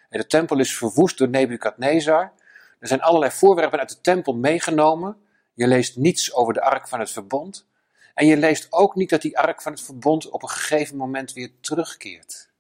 En 0.09 0.21
de 0.21 0.27
tempel 0.27 0.59
is 0.59 0.77
verwoest 0.77 1.19
door 1.19 1.29
Nebukadnezar. 1.29 2.33
Er 2.79 2.89
zijn 2.89 3.03
allerlei 3.03 3.33
voorwerpen 3.33 3.79
uit 3.79 3.89
de 3.89 4.01
tempel 4.01 4.35
meegenomen. 4.35 5.17
Je 5.55 5.67
leest 5.67 5.97
niets 5.97 6.33
over 6.33 6.55
de 6.55 6.63
ark 6.63 6.89
van 6.89 7.01
het 7.01 7.11
verbond. 7.11 7.67
En 8.15 8.27
je 8.27 8.37
leest 8.37 8.67
ook 8.71 8.95
niet 8.95 9.11
dat 9.11 9.23
die 9.23 9.39
ark 9.39 9.63
van 9.63 9.73
het 9.73 9.83
verbond 9.83 10.29
op 10.29 10.43
een 10.43 10.49
gegeven 10.49 10.97
moment 10.97 11.33
weer 11.33 11.51
terugkeert. 11.61 12.52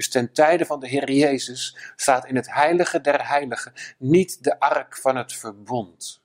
Dus 0.00 0.08
ten 0.08 0.32
tijde 0.32 0.66
van 0.66 0.80
de 0.80 0.88
Heer 0.88 1.10
Jezus 1.10 1.76
staat 1.96 2.26
in 2.26 2.36
het 2.36 2.52
heilige 2.52 3.00
der 3.00 3.28
heiligen 3.28 3.72
niet 3.98 4.44
de 4.44 4.60
ark 4.60 4.96
van 4.96 5.16
het 5.16 5.32
verbond. 5.32 6.22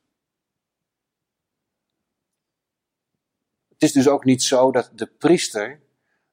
Het 3.70 3.82
is 3.84 3.91
dus 3.91 4.08
ook 4.08 4.24
niet 4.24 4.44
zo 4.44 4.72
dat 4.72 4.91
de 4.94 5.05
priester, 5.05 5.79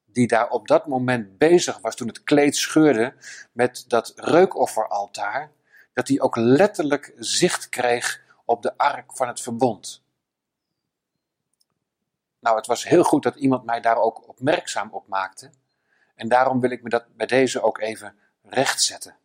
die 0.05 0.27
daar 0.27 0.49
op 0.49 0.69
dat 0.69 0.87
moment 0.87 1.39
bezig 1.39 1.79
was 1.79 1.95
toen 1.95 2.09
het 2.09 2.23
kleed 2.23 2.57
scheurde 2.57 3.15
met 3.53 3.85
dat 3.89 4.13
reukofferaltaar, 4.17 5.53
dat 5.93 6.09
hij 6.09 6.21
ook 6.21 6.37
letterlijk 6.37 7.13
zicht 7.19 7.69
kreeg 7.69 8.23
op 8.45 8.63
de 8.63 8.79
ark 8.79 9.17
van 9.17 9.29
het 9.29 9.41
verbond. 9.41 10.03
Nou, 12.41 12.57
het 12.57 12.67
was 12.67 12.85
heel 12.85 13.05
goed 13.05 13.23
dat 13.23 13.37
iemand 13.37 13.65
mij 13.65 13.81
daar 13.81 13.97
ook 13.97 14.29
opmerkzaam 14.29 14.89
op 14.93 15.09
maakte. 15.09 15.51
En 16.23 16.29
daarom 16.29 16.61
wil 16.61 16.71
ik 16.71 16.83
me 16.83 16.89
dat 16.89 17.17
bij 17.17 17.27
deze 17.27 17.63
ook 17.63 17.79
even 17.79 18.19
rechtzetten. 18.43 19.17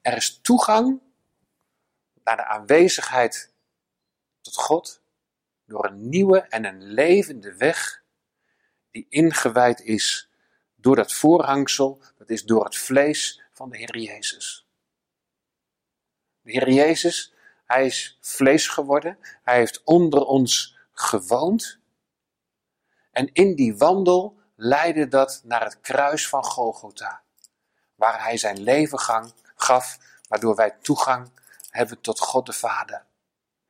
Er 0.00 0.16
is 0.16 0.40
toegang 0.40 1.00
naar 2.24 2.36
de 2.36 2.44
aanwezigheid 2.44 3.52
tot 4.40 4.56
God 4.56 5.02
door 5.64 5.84
een 5.84 6.08
nieuwe 6.08 6.40
en 6.40 6.64
een 6.64 6.82
levende 6.82 7.56
weg 7.56 8.02
die 8.90 9.06
ingewijd 9.08 9.80
is 9.80 10.30
door 10.74 10.96
dat 10.96 11.12
voorhangsel, 11.12 12.02
dat 12.18 12.30
is 12.30 12.44
door 12.44 12.64
het 12.64 12.76
vlees 12.76 13.42
van 13.52 13.70
de 13.70 13.76
Heer 13.76 13.98
Jezus. 13.98 14.66
De 16.40 16.50
Heer 16.50 16.70
Jezus, 16.70 17.34
hij 17.64 17.86
is 17.86 18.18
vlees 18.20 18.68
geworden, 18.68 19.18
hij 19.42 19.56
heeft 19.56 19.84
onder 19.84 20.24
ons 20.24 20.78
gewoond. 20.92 21.78
En 23.10 23.32
in 23.32 23.54
die 23.54 23.76
wandel 23.76 24.38
leidde 24.62 25.08
dat 25.08 25.40
naar 25.44 25.64
het 25.64 25.80
kruis 25.80 26.28
van 26.28 26.44
Golgotha, 26.44 27.22
waar 27.94 28.22
hij 28.22 28.36
zijn 28.36 28.60
leven 28.60 28.98
gaf, 29.56 29.98
waardoor 30.28 30.54
wij 30.54 30.70
toegang 30.70 31.30
hebben 31.70 32.00
tot 32.00 32.20
God 32.20 32.46
de 32.46 32.52
Vader. 32.52 33.04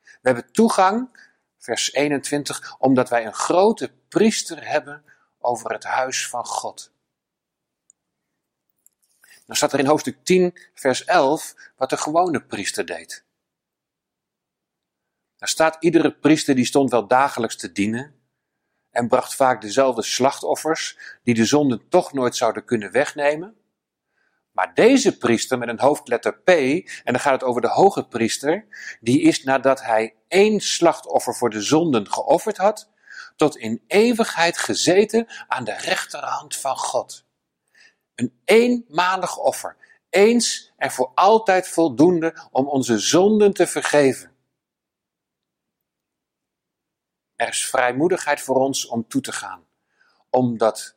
We 0.00 0.18
hebben 0.28 0.52
toegang, 0.52 1.28
vers 1.58 1.92
21, 1.92 2.76
omdat 2.78 3.08
wij 3.08 3.26
een 3.26 3.34
grote 3.34 3.92
priester 4.08 4.68
hebben 4.68 5.04
over 5.38 5.72
het 5.72 5.84
huis 5.84 6.28
van 6.28 6.46
God. 6.46 6.92
Dan 9.46 9.56
staat 9.56 9.72
er 9.72 9.78
in 9.78 9.86
hoofdstuk 9.86 10.24
10, 10.24 10.58
vers 10.74 11.04
11, 11.04 11.54
wat 11.76 11.90
de 11.90 11.96
gewone 11.96 12.42
priester 12.42 12.86
deed. 12.86 13.24
Daar 15.36 15.48
staat 15.48 15.76
iedere 15.80 16.12
priester 16.12 16.54
die 16.54 16.64
stond 16.64 16.90
wel 16.90 17.06
dagelijks 17.06 17.56
te 17.56 17.72
dienen 17.72 18.19
en 19.00 19.08
bracht 19.08 19.34
vaak 19.34 19.60
dezelfde 19.60 20.02
slachtoffers 20.02 20.98
die 21.22 21.34
de 21.34 21.44
zonden 21.44 21.88
toch 21.88 22.12
nooit 22.12 22.36
zouden 22.36 22.64
kunnen 22.64 22.92
wegnemen. 22.92 23.56
Maar 24.52 24.74
deze 24.74 25.18
priester 25.18 25.58
met 25.58 25.68
een 25.68 25.80
hoofdletter 25.80 26.38
P, 26.38 26.48
en 26.48 26.84
dan 27.04 27.20
gaat 27.20 27.32
het 27.32 27.44
over 27.44 27.60
de 27.60 27.68
hoge 27.68 28.06
priester, 28.06 28.66
die 29.00 29.20
is 29.20 29.44
nadat 29.44 29.82
hij 29.82 30.14
één 30.28 30.60
slachtoffer 30.60 31.34
voor 31.34 31.50
de 31.50 31.60
zonden 31.60 32.10
geofferd 32.10 32.56
had, 32.56 32.90
tot 33.36 33.56
in 33.56 33.82
eeuwigheid 33.86 34.58
gezeten 34.58 35.26
aan 35.48 35.64
de 35.64 35.76
rechterhand 35.76 36.56
van 36.56 36.76
God. 36.76 37.24
Een 38.14 38.40
eenmalig 38.44 39.38
offer, 39.38 39.76
eens 40.10 40.72
en 40.76 40.90
voor 40.90 41.10
altijd 41.14 41.68
voldoende 41.68 42.48
om 42.50 42.68
onze 42.68 42.98
zonden 42.98 43.52
te 43.52 43.66
vergeven. 43.66 44.30
Er 47.40 47.48
is 47.48 47.66
vrijmoedigheid 47.66 48.40
voor 48.40 48.56
ons 48.56 48.86
om 48.86 49.08
toe 49.08 49.20
te 49.20 49.32
gaan, 49.32 49.66
omdat 50.30 50.96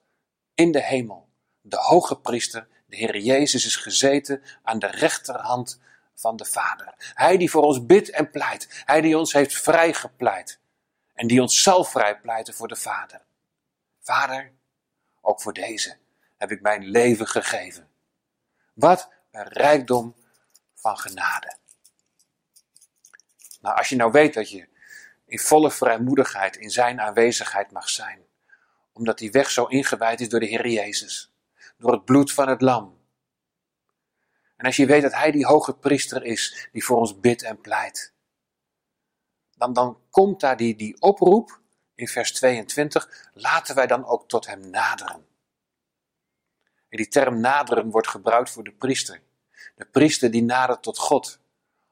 in 0.54 0.72
de 0.72 0.84
hemel 0.84 1.30
de 1.62 1.78
hoge 1.78 2.20
priester, 2.20 2.68
de 2.86 2.96
Heer 2.96 3.18
Jezus, 3.18 3.66
is 3.66 3.76
gezeten 3.76 4.44
aan 4.64 4.80
de 4.80 4.88
rechterhand 4.88 5.80
van 6.16 6.36
de 6.36 6.46
Vader. 6.46 6.94
Hij 6.98 7.38
die 7.38 7.50
voor 7.50 7.64
ons 7.64 7.86
bidt 7.86 8.10
en 8.10 8.30
pleit, 8.30 8.84
hij 8.86 9.02
die 9.02 9.18
ons 9.18 9.34
heeft 9.34 9.62
vrijgepleit 9.62 10.60
en 11.14 11.28
die 11.28 11.42
ons 11.42 11.62
zal 11.62 11.84
vrijpleiten 11.84 12.54
voor 12.54 12.68
de 12.68 12.76
Vader. 12.76 13.22
Vader, 14.00 14.52
ook 15.22 15.42
voor 15.42 15.54
deze 15.54 15.98
heb 16.38 16.52
ik 16.52 16.62
mijn 16.62 16.84
leven 16.84 17.28
gegeven. 17.28 17.90
Wat 18.74 19.10
een 19.32 19.48
rijkdom 19.48 20.16
van 20.74 20.98
genade. 20.98 21.56
Nou, 23.62 23.78
als 23.78 23.90
je 23.90 23.96
nou 23.96 24.12
weet 24.12 24.34
dat 24.34 24.50
je 24.50 24.72
in 25.34 25.40
volle 25.40 25.72
vrijmoedigheid 25.72 26.56
in 26.56 26.70
zijn 26.70 27.02
aanwezigheid 27.02 27.72
mag 27.72 27.90
zijn, 27.90 28.20
omdat 28.92 29.18
die 29.18 29.32
weg 29.32 29.50
zo 29.50 29.66
ingewijd 29.66 30.22
is 30.22 30.30
door 30.30 30.40
de 30.40 30.46
Heer 30.46 30.68
Jezus, 30.68 31.32
door 31.78 31.92
het 31.92 32.06
bloed 32.06 32.34
van 32.34 32.48
het 32.48 32.62
lam. 32.62 32.98
En 34.56 34.66
als 34.66 34.76
je 34.76 34.86
weet 34.86 35.02
dat 35.02 35.14
Hij 35.14 35.32
die 35.32 35.46
hoge 35.46 35.74
priester 35.74 36.24
is, 36.24 36.70
die 36.72 36.84
voor 36.86 36.98
ons 36.98 37.20
bidt 37.20 37.44
en 37.44 37.62
pleit, 37.62 38.14
dan, 39.56 39.74
dan 39.74 39.98
komt 40.10 40.40
daar 40.40 40.58
die, 40.58 40.76
die 40.76 41.02
oproep 41.02 41.62
in 41.96 42.08
vers 42.08 42.34
22, 42.34 43.30
laten 43.34 43.76
wij 43.76 43.88
dan 43.88 44.06
ook 44.06 44.28
tot 44.28 44.46
Hem 44.46 44.70
naderen. 44.70 45.26
En 46.90 46.98
die 46.98 47.08
term 47.08 47.40
naderen 47.40 47.90
wordt 47.90 48.08
gebruikt 48.08 48.50
voor 48.50 48.64
de 48.64 48.74
priester. 48.74 49.22
De 49.76 49.86
priester 49.86 50.32
die 50.32 50.44
nadert 50.44 50.84
tot 50.84 50.98
God. 50.98 51.40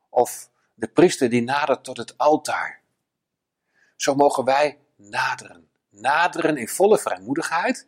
Of 0.09 0.49
de 0.73 0.87
priester 0.87 1.29
die 1.29 1.43
nadert 1.43 1.83
tot 1.83 1.97
het 1.97 2.17
altaar. 2.17 2.80
Zo 4.01 4.15
mogen 4.15 4.43
wij 4.43 4.79
naderen. 4.95 5.69
Naderen 5.89 6.57
in 6.57 6.67
volle 6.67 6.97
vrijmoedigheid. 6.97 7.87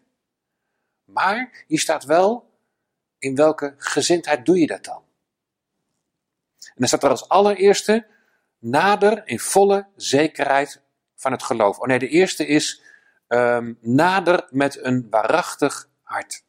Maar 1.04 1.64
hier 1.68 1.80
staat 1.80 2.04
wel, 2.04 2.52
in 3.18 3.36
welke 3.36 3.74
gezindheid 3.78 4.46
doe 4.46 4.60
je 4.60 4.68
dat 4.68 4.84
dan? 4.84 5.04
En 6.60 6.74
dan 6.76 6.88
staat 6.88 7.04
er 7.04 7.10
als 7.10 7.30
allereerste, 7.30 8.08
nader 8.60 9.28
in 9.28 9.40
volle 9.40 9.88
zekerheid 9.96 10.82
van 11.16 11.32
het 11.32 11.44
geloof. 11.44 11.80
Oh 11.80 11.88
nee, 11.88 12.00
de 12.00 12.08
eerste 12.08 12.48
is, 12.48 12.82
um, 13.28 13.78
nader 13.82 14.48
met 14.50 14.84
een 14.84 15.08
waarachtig 15.10 15.90
hart. 16.02 16.44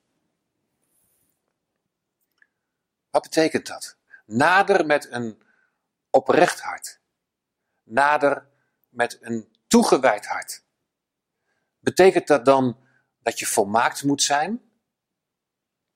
Wat 3.10 3.22
betekent 3.22 3.66
dat? 3.66 3.96
Nader 4.24 4.86
met 4.86 5.10
een 5.10 5.42
oprecht 6.10 6.60
hart. 6.60 7.00
Nader 7.82 8.46
met 8.88 9.18
een 9.20 9.52
toegewijd 9.74 10.26
hart. 10.26 10.64
Betekent 11.78 12.26
dat 12.26 12.44
dan 12.44 12.78
dat 13.22 13.38
je 13.38 13.46
volmaakt 13.46 14.02
moet 14.02 14.22
zijn? 14.22 14.70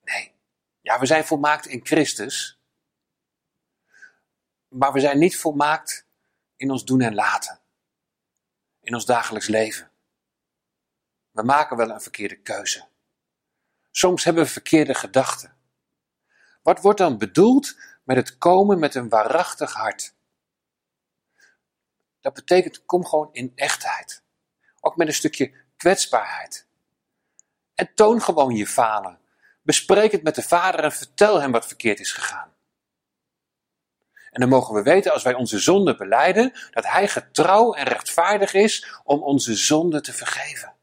Nee. 0.00 0.34
Ja, 0.80 0.98
we 0.98 1.06
zijn 1.06 1.24
volmaakt 1.24 1.66
in 1.66 1.86
Christus. 1.86 2.60
Maar 4.68 4.92
we 4.92 5.00
zijn 5.00 5.18
niet 5.18 5.38
volmaakt 5.38 6.06
in 6.56 6.70
ons 6.70 6.84
doen 6.84 7.00
en 7.00 7.14
laten. 7.14 7.60
In 8.80 8.94
ons 8.94 9.06
dagelijks 9.06 9.46
leven. 9.46 9.90
We 11.30 11.42
maken 11.42 11.76
wel 11.76 11.90
een 11.90 12.00
verkeerde 12.00 12.40
keuze. 12.40 12.88
Soms 13.90 14.24
hebben 14.24 14.42
we 14.44 14.50
verkeerde 14.50 14.94
gedachten. 14.94 15.56
Wat 16.62 16.80
wordt 16.80 16.98
dan 16.98 17.18
bedoeld 17.18 17.80
met 18.04 18.16
het 18.16 18.38
komen 18.38 18.78
met 18.78 18.94
een 18.94 19.08
waarachtig 19.08 19.72
hart? 19.72 20.16
Dat 22.20 22.34
betekent 22.34 22.84
kom 22.84 23.06
gewoon 23.06 23.28
in 23.32 23.52
echtheid. 23.54 24.22
Ook 24.80 24.96
met 24.96 25.06
een 25.06 25.14
stukje 25.14 25.52
kwetsbaarheid. 25.76 26.66
En 27.74 27.94
toon 27.94 28.22
gewoon 28.22 28.54
je 28.54 28.66
falen. 28.66 29.18
Bespreek 29.62 30.12
het 30.12 30.22
met 30.22 30.34
de 30.34 30.42
vader 30.42 30.84
en 30.84 30.92
vertel 30.92 31.40
hem 31.40 31.52
wat 31.52 31.66
verkeerd 31.66 32.00
is 32.00 32.12
gegaan. 32.12 32.56
En 34.30 34.40
dan 34.40 34.48
mogen 34.48 34.74
we 34.74 34.82
weten, 34.82 35.12
als 35.12 35.22
wij 35.22 35.34
onze 35.34 35.58
zonde 35.58 35.96
beleiden, 35.96 36.52
dat 36.70 36.86
Hij 36.86 37.08
getrouw 37.08 37.74
en 37.74 37.84
rechtvaardig 37.84 38.54
is 38.54 39.00
om 39.04 39.22
onze 39.22 39.54
zonde 39.54 40.00
te 40.00 40.12
vergeven. 40.12 40.74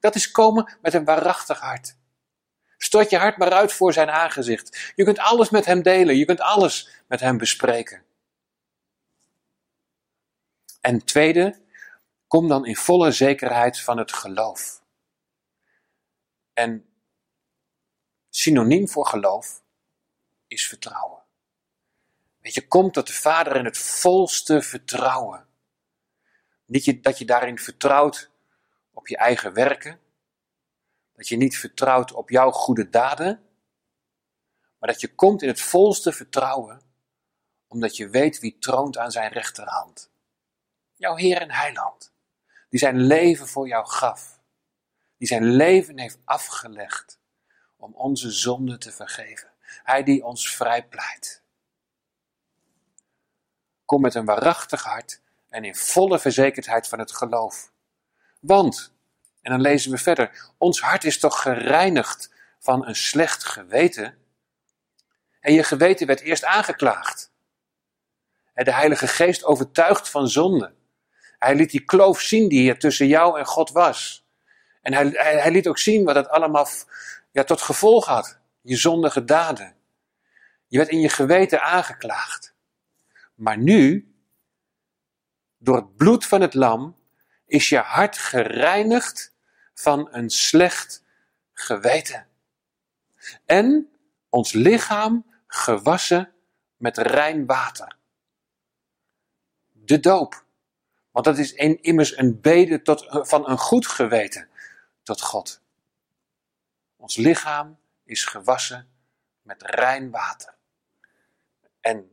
Dat 0.00 0.14
is 0.14 0.30
komen 0.30 0.78
met 0.82 0.94
een 0.94 1.04
waarachtig 1.04 1.60
hart. 1.60 1.96
Stort 2.76 3.10
je 3.10 3.16
hart 3.16 3.36
maar 3.36 3.52
uit 3.52 3.72
voor 3.72 3.92
zijn 3.92 4.10
aangezicht. 4.10 4.92
Je 4.94 5.04
kunt 5.04 5.18
alles 5.18 5.50
met 5.50 5.64
hem 5.64 5.82
delen. 5.82 6.16
Je 6.16 6.24
kunt 6.24 6.40
alles 6.40 6.88
met 7.06 7.20
hem 7.20 7.38
bespreken. 7.38 8.02
En 10.80 11.04
tweede, 11.04 11.60
kom 12.26 12.48
dan 12.48 12.66
in 12.66 12.76
volle 12.76 13.10
zekerheid 13.10 13.80
van 13.80 13.98
het 13.98 14.12
geloof. 14.12 14.82
En 16.52 16.88
synoniem 18.30 18.88
voor 18.88 19.06
geloof 19.06 19.62
is 20.46 20.68
vertrouwen. 20.68 21.22
Weet 22.40 22.54
je, 22.54 22.68
kom 22.68 22.92
tot 22.92 23.06
de 23.06 23.12
Vader 23.12 23.56
in 23.56 23.64
het 23.64 23.78
volste 23.78 24.62
vertrouwen. 24.62 25.46
Niet 26.64 27.02
dat 27.04 27.18
je 27.18 27.24
daarin 27.24 27.58
vertrouwt 27.58 28.30
op 28.92 29.08
je 29.08 29.16
eigen 29.16 29.52
werken, 29.52 30.00
dat 31.12 31.28
je 31.28 31.36
niet 31.36 31.58
vertrouwt 31.58 32.12
op 32.12 32.30
jouw 32.30 32.50
goede 32.50 32.90
daden, 32.90 33.42
maar 34.78 34.88
dat 34.88 35.00
je 35.00 35.14
komt 35.14 35.42
in 35.42 35.48
het 35.48 35.60
volste 35.60 36.12
vertrouwen, 36.12 36.80
omdat 37.66 37.96
je 37.96 38.08
weet 38.08 38.38
wie 38.38 38.58
troont 38.58 38.98
aan 38.98 39.10
zijn 39.10 39.32
rechterhand. 39.32 40.09
Jouw 41.00 41.16
Heer 41.16 41.40
en 41.40 41.50
Heiland, 41.50 42.12
die 42.68 42.78
zijn 42.78 43.00
leven 43.00 43.48
voor 43.48 43.68
jou 43.68 43.86
gaf, 43.86 44.40
die 45.16 45.28
zijn 45.28 45.44
leven 45.44 45.98
heeft 45.98 46.18
afgelegd 46.24 47.18
om 47.76 47.94
onze 47.94 48.30
zonde 48.30 48.78
te 48.78 48.92
vergeven. 48.92 49.50
Hij 49.82 50.02
die 50.02 50.24
ons 50.24 50.56
vrijpleit. 50.56 51.42
Kom 53.84 54.00
met 54.00 54.14
een 54.14 54.24
waarachtig 54.24 54.82
hart 54.82 55.20
en 55.48 55.64
in 55.64 55.74
volle 55.74 56.18
verzekerdheid 56.18 56.88
van 56.88 56.98
het 56.98 57.12
geloof. 57.12 57.72
Want 58.40 58.92
en 59.42 59.50
dan 59.50 59.60
lezen 59.60 59.90
we 59.90 59.98
verder. 59.98 60.52
Ons 60.58 60.80
hart 60.80 61.04
is 61.04 61.18
toch 61.18 61.42
gereinigd 61.42 62.32
van 62.58 62.86
een 62.86 62.96
slecht 62.96 63.44
geweten. 63.44 64.18
En 65.40 65.52
je 65.52 65.62
geweten 65.62 66.06
werd 66.06 66.20
eerst 66.20 66.44
aangeklaagd. 66.44 67.32
En 68.52 68.64
de 68.64 68.72
Heilige 68.72 69.06
Geest 69.06 69.44
overtuigt 69.44 70.08
van 70.08 70.28
zonde. 70.28 70.78
Hij 71.40 71.54
liet 71.54 71.70
die 71.70 71.84
kloof 71.84 72.20
zien 72.20 72.48
die 72.48 72.70
er 72.70 72.78
tussen 72.78 73.06
jou 73.06 73.38
en 73.38 73.46
God 73.46 73.70
was. 73.70 74.26
En 74.82 74.92
hij, 74.92 75.08
hij, 75.14 75.50
liet 75.50 75.66
ook 75.66 75.78
zien 75.78 76.04
wat 76.04 76.14
het 76.14 76.28
allemaal 76.28 76.68
ja, 77.30 77.44
tot 77.44 77.60
gevolg 77.60 78.06
had. 78.06 78.38
Je 78.60 78.76
zondige 78.76 79.24
daden. 79.24 79.74
Je 80.66 80.78
werd 80.78 80.90
in 80.90 81.00
je 81.00 81.08
geweten 81.08 81.62
aangeklaagd. 81.62 82.54
Maar 83.34 83.58
nu, 83.58 84.14
door 85.58 85.76
het 85.76 85.96
bloed 85.96 86.26
van 86.26 86.40
het 86.40 86.54
lam, 86.54 86.96
is 87.46 87.68
je 87.68 87.78
hart 87.78 88.18
gereinigd 88.18 89.34
van 89.74 90.08
een 90.10 90.30
slecht 90.30 91.04
geweten. 91.52 92.26
En 93.46 93.90
ons 94.28 94.52
lichaam 94.52 95.26
gewassen 95.46 96.32
met 96.76 96.98
rein 96.98 97.46
water. 97.46 97.96
De 99.72 100.00
doop. 100.00 100.48
Want 101.10 101.24
dat 101.24 101.38
is 101.38 101.52
immers 101.52 102.16
een 102.16 102.40
bede 102.40 102.82
tot, 102.82 103.06
van 103.28 103.48
een 103.48 103.58
goed 103.58 103.86
geweten 103.86 104.48
tot 105.02 105.20
God. 105.20 105.60
Ons 106.96 107.16
lichaam 107.16 107.78
is 108.04 108.24
gewassen 108.24 108.88
met 109.42 109.62
rein 109.62 110.10
water. 110.10 110.54
En 111.80 112.12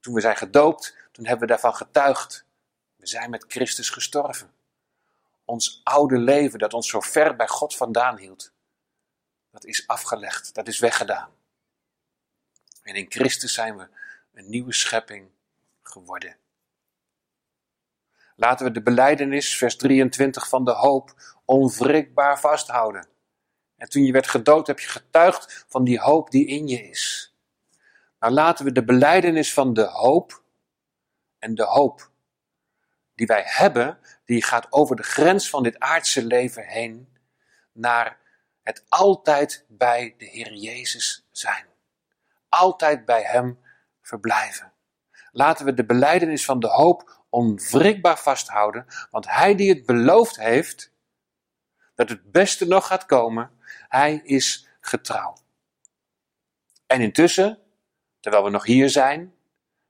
toen 0.00 0.14
we 0.14 0.20
zijn 0.20 0.36
gedoopt, 0.36 0.96
toen 1.12 1.26
hebben 1.26 1.46
we 1.46 1.52
daarvan 1.52 1.74
getuigd. 1.74 2.44
We 2.96 3.06
zijn 3.06 3.30
met 3.30 3.44
Christus 3.48 3.90
gestorven. 3.90 4.52
Ons 5.44 5.80
oude 5.84 6.18
leven 6.18 6.58
dat 6.58 6.74
ons 6.74 6.88
zo 6.88 7.00
ver 7.00 7.36
bij 7.36 7.48
God 7.48 7.76
vandaan 7.76 8.16
hield, 8.16 8.52
dat 9.50 9.64
is 9.64 9.86
afgelegd, 9.86 10.54
dat 10.54 10.68
is 10.68 10.78
weggedaan. 10.78 11.30
En 12.82 12.94
in 12.94 13.06
Christus 13.08 13.54
zijn 13.54 13.76
we 13.76 13.88
een 14.32 14.48
nieuwe 14.48 14.72
schepping 14.72 15.30
geworden. 15.82 16.36
Laten 18.36 18.66
we 18.66 18.72
de 18.72 18.82
beleidenis, 18.82 19.56
vers 19.56 19.76
23 19.76 20.48
van 20.48 20.64
de 20.64 20.72
hoop, 20.72 21.14
onwrikbaar 21.44 22.40
vasthouden. 22.40 23.08
En 23.76 23.88
toen 23.88 24.04
je 24.04 24.12
werd 24.12 24.26
gedood, 24.26 24.66
heb 24.66 24.80
je 24.80 24.88
getuigd 24.88 25.64
van 25.68 25.84
die 25.84 26.00
hoop 26.00 26.30
die 26.30 26.46
in 26.46 26.68
je 26.68 26.88
is. 26.88 27.34
Nou 28.18 28.32
laten 28.32 28.64
we 28.64 28.72
de 28.72 28.84
beleidenis 28.84 29.54
van 29.54 29.72
de 29.72 29.84
hoop 29.84 30.42
en 31.38 31.54
de 31.54 31.64
hoop 31.64 32.10
die 33.14 33.26
wij 33.26 33.42
hebben, 33.46 33.98
die 34.24 34.42
gaat 34.42 34.66
over 34.72 34.96
de 34.96 35.02
grens 35.02 35.50
van 35.50 35.62
dit 35.62 35.78
aardse 35.78 36.24
leven 36.24 36.66
heen 36.66 37.08
naar 37.72 38.18
het 38.62 38.84
altijd 38.88 39.64
bij 39.68 40.14
de 40.18 40.24
Heer 40.24 40.52
Jezus 40.52 41.26
zijn. 41.30 41.66
Altijd 42.48 43.04
bij 43.04 43.22
Hem 43.22 43.58
verblijven. 44.02 44.72
Laten 45.32 45.64
we 45.64 45.74
de 45.74 45.84
beleidenis 45.84 46.44
van 46.44 46.60
de 46.60 46.68
hoop 46.68 47.23
onwrikbaar 47.34 48.18
vasthouden, 48.18 48.86
want 49.10 49.30
Hij 49.30 49.54
die 49.54 49.68
het 49.68 49.86
beloofd 49.86 50.36
heeft, 50.36 50.92
dat 51.94 52.08
het 52.08 52.32
beste 52.32 52.66
nog 52.66 52.86
gaat 52.86 53.06
komen, 53.06 53.50
Hij 53.88 54.20
is 54.24 54.68
getrouw. 54.80 55.36
En 56.86 57.00
intussen, 57.00 57.58
terwijl 58.20 58.44
we 58.44 58.50
nog 58.50 58.64
hier 58.64 58.90
zijn, 58.90 59.34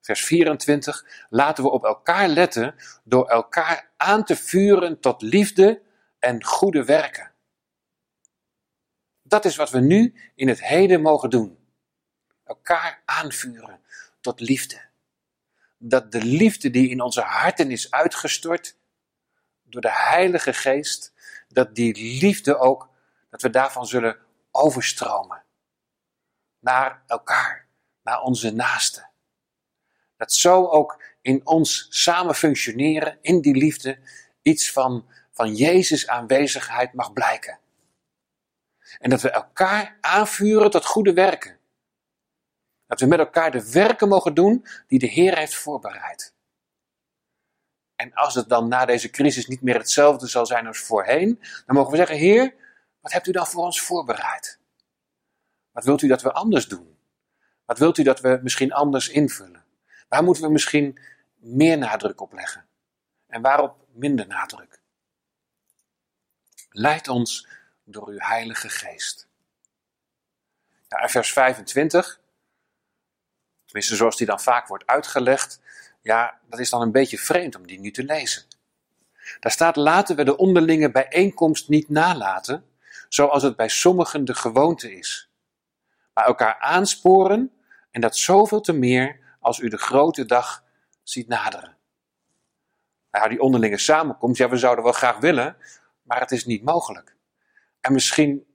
vers 0.01 0.25
24, 0.25 1.27
laten 1.29 1.65
we 1.65 1.71
op 1.71 1.85
elkaar 1.85 2.29
letten 2.29 2.75
door 3.05 3.29
elkaar 3.29 3.91
aan 3.97 4.25
te 4.25 4.37
vuren 4.37 5.01
tot 5.01 5.23
liefde 5.23 5.83
en 6.19 6.45
goede 6.45 6.85
werken. 6.85 7.33
Dat 9.23 9.45
is 9.45 9.57
wat 9.57 9.71
we 9.71 9.81
nu 9.81 10.15
in 10.35 10.49
het 10.49 10.65
heden 10.65 11.01
mogen 11.03 11.31
doen. 11.31 11.59
Elkaar 12.45 13.03
aanvuren 13.05 13.81
tot 14.21 14.41
liefde. 14.41 14.93
Dat 15.87 16.13
de 16.13 16.23
liefde 16.23 16.71
die 16.71 16.89
in 16.89 17.01
onze 17.01 17.21
harten 17.21 17.71
is 17.71 17.91
uitgestort 17.91 18.77
door 19.63 19.81
de 19.81 19.93
Heilige 19.93 20.53
Geest, 20.53 21.13
dat 21.49 21.75
die 21.75 22.21
liefde 22.21 22.59
ook, 22.59 22.89
dat 23.31 23.43
we 23.43 23.51
daarvan 23.51 23.87
zullen 23.87 24.19
overstromen. 24.51 25.43
Naar 26.59 27.03
elkaar, 27.07 27.67
naar 28.03 28.21
onze 28.21 28.51
naasten. 28.51 29.11
Dat 30.17 30.33
zo 30.33 30.67
ook 30.67 31.03
in 31.21 31.47
ons 31.47 31.87
samen 31.91 32.35
functioneren, 32.35 33.19
in 33.21 33.41
die 33.41 33.57
liefde, 33.57 33.99
iets 34.43 34.73
van, 34.73 35.09
van 35.33 35.55
Jezus 35.55 36.07
aanwezigheid 36.07 36.93
mag 36.93 37.13
blijken. 37.13 37.59
En 38.99 39.11
dat 39.11 39.21
we 39.21 39.31
elkaar 39.31 39.99
aanvuren 40.01 40.71
tot 40.71 40.87
goede 40.87 41.13
werken. 41.13 41.59
Dat 42.95 43.03
we 43.03 43.09
met 43.09 43.19
elkaar 43.19 43.51
de 43.51 43.71
werken 43.71 44.09
mogen 44.09 44.35
doen 44.35 44.67
die 44.87 44.99
de 44.99 45.07
Heer 45.07 45.39
heeft 45.39 45.55
voorbereid. 45.55 46.35
En 47.97 48.13
als 48.13 48.35
het 48.35 48.49
dan 48.49 48.69
na 48.69 48.85
deze 48.85 49.11
crisis 49.11 49.47
niet 49.47 49.63
meer 49.63 49.77
hetzelfde 49.77 50.27
zal 50.27 50.47
zijn 50.47 50.67
als 50.67 50.79
voorheen, 50.79 51.41
dan 51.67 51.77
mogen 51.77 51.91
we 51.91 51.97
zeggen: 51.97 52.17
Heer, 52.17 52.55
wat 53.01 53.13
hebt 53.13 53.27
u 53.27 53.33
dan 53.33 53.47
voor 53.47 53.65
ons 53.65 53.81
voorbereid? 53.81 54.59
Wat 55.71 55.85
wilt 55.85 56.03
u 56.03 56.09
dat 56.09 56.23
we 56.23 56.33
anders 56.33 56.69
doen? 56.69 56.99
Wat 57.65 57.79
wilt 57.79 57.99
u 57.99 58.03
dat 58.03 58.21
we 58.21 58.41
misschien 58.43 58.73
anders 58.73 59.09
invullen? 59.09 59.65
Waar 60.09 60.25
moeten 60.25 60.43
we 60.43 60.51
misschien 60.51 60.99
meer 61.35 61.79
nadruk 61.79 62.21
op 62.21 62.33
leggen? 62.33 62.67
En 63.27 63.43
waarop 63.43 63.87
minder 63.93 64.27
nadruk? 64.27 64.81
Leid 66.69 67.09
ons 67.09 67.49
door 67.85 68.09
uw 68.09 68.19
Heilige 68.19 68.69
Geest. 68.69 69.29
Ja, 70.89 71.09
vers 71.09 71.33
25, 71.33 72.23
tenminste 73.75 73.97
zoals 73.97 74.17
die 74.17 74.27
dan 74.27 74.41
vaak 74.41 74.69
wordt 74.69 74.87
uitgelegd, 74.87 75.61
ja, 76.03 76.39
dat 76.49 76.59
is 76.59 76.71
dan 76.71 76.83
een 76.83 76.93
beetje 76.93 77.19
vreemd 77.19 77.57
om 77.57 77.67
die 77.67 77.81
nu 77.81 77.91
te 77.91 78.05
lezen. 78.05 78.43
Daar 79.41 79.53
staat: 79.53 79.77
laten 79.77 80.17
we 80.17 80.25
de 80.25 80.37
onderlinge 80.37 80.91
bijeenkomst 80.91 81.69
niet 81.69 81.89
nalaten, 81.89 82.65
zoals 83.09 83.43
het 83.43 83.57
bij 83.57 83.69
sommigen 83.69 84.25
de 84.25 84.35
gewoonte 84.35 84.97
is, 84.97 85.31
maar 86.13 86.25
elkaar 86.25 86.59
aansporen 86.59 87.53
en 87.91 88.01
dat 88.01 88.17
zoveel 88.17 88.61
te 88.61 88.73
meer 88.73 89.21
als 89.41 89.59
u 89.59 89.69
de 89.69 89.79
grote 89.79 90.25
dag 90.25 90.65
ziet 91.03 91.29
naderen. 91.29 91.77
Nou, 93.11 93.29
die 93.29 93.41
onderlinge 93.41 93.79
samenkomst, 93.79 94.39
ja, 94.39 94.49
we 94.49 94.57
zouden 94.57 94.85
wel 94.85 94.93
graag 94.93 95.19
willen, 95.19 95.57
maar 96.03 96.21
het 96.21 96.31
is 96.31 96.45
niet 96.45 96.65
mogelijk. 96.65 97.17
En 97.81 97.93
misschien 97.93 98.47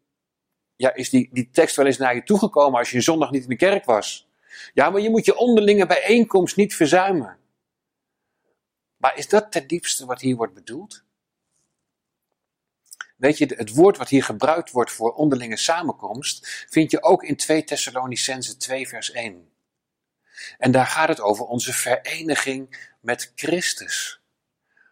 ja, 0.75 0.93
is 0.93 1.09
die, 1.09 1.29
die 1.31 1.49
tekst 1.51 1.75
wel 1.75 1.85
eens 1.85 1.97
naar 1.97 2.15
je 2.15 2.23
toegekomen 2.23 2.79
als 2.79 2.91
je 2.91 3.01
zondag 3.01 3.31
niet 3.31 3.43
in 3.43 3.49
de 3.49 3.55
kerk 3.55 3.85
was. 3.85 4.28
Ja, 4.73 4.89
maar 4.89 5.01
je 5.01 5.09
moet 5.09 5.25
je 5.25 5.35
onderlinge 5.35 5.85
bijeenkomst 5.85 6.55
niet 6.55 6.75
verzuimen. 6.75 7.37
Maar 8.97 9.17
is 9.17 9.27
dat 9.27 9.51
ten 9.51 9.67
diepste 9.67 10.05
wat 10.05 10.21
hier 10.21 10.35
wordt 10.35 10.53
bedoeld? 10.53 11.03
Weet 13.15 13.37
je, 13.37 13.53
het 13.57 13.73
woord 13.73 13.97
wat 13.97 14.09
hier 14.09 14.23
gebruikt 14.23 14.71
wordt 14.71 14.91
voor 14.91 15.13
onderlinge 15.13 15.57
samenkomst, 15.57 16.65
vind 16.69 16.91
je 16.91 17.03
ook 17.03 17.23
in 17.23 17.35
2 17.35 17.63
Thessalonicense 17.63 18.57
2 18.57 18.87
vers 18.87 19.11
1. 19.11 19.51
En 20.57 20.71
daar 20.71 20.85
gaat 20.85 21.07
het 21.07 21.21
over 21.21 21.45
onze 21.45 21.73
vereniging 21.73 22.91
met 22.99 23.31
Christus. 23.35 24.21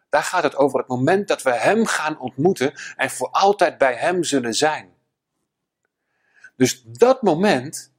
Daar 0.09 0.23
gaat 0.23 0.43
het 0.43 0.55
over 0.55 0.79
het 0.79 0.87
moment 0.87 1.27
dat 1.27 1.41
we 1.41 1.53
Hem 1.53 1.85
gaan 1.85 2.19
ontmoeten 2.19 2.73
en 2.95 3.09
voor 3.09 3.29
altijd 3.29 3.77
bij 3.77 3.95
Hem 3.95 4.23
zullen 4.23 4.53
zijn. 4.53 4.95
Dus 6.55 6.83
dat 6.83 7.21
moment, 7.21 7.91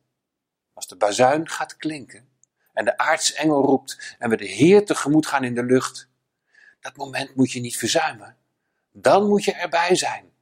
als 0.78 0.86
de 0.86 0.96
bazuin 0.96 1.48
gaat 1.48 1.76
klinken 1.76 2.28
en 2.72 2.84
de 2.84 2.98
aartsengel 2.98 3.64
roept 3.64 4.16
en 4.18 4.30
we 4.30 4.36
de 4.36 4.46
Heer 4.46 4.84
tegemoet 4.84 5.26
gaan 5.26 5.44
in 5.44 5.54
de 5.54 5.64
lucht, 5.64 6.08
dat 6.80 6.96
moment 6.96 7.34
moet 7.34 7.52
je 7.52 7.60
niet 7.60 7.76
verzuimen. 7.76 8.36
Dan 8.92 9.28
moet 9.28 9.44
je 9.44 9.52
erbij 9.52 9.94
zijn. 9.94 10.32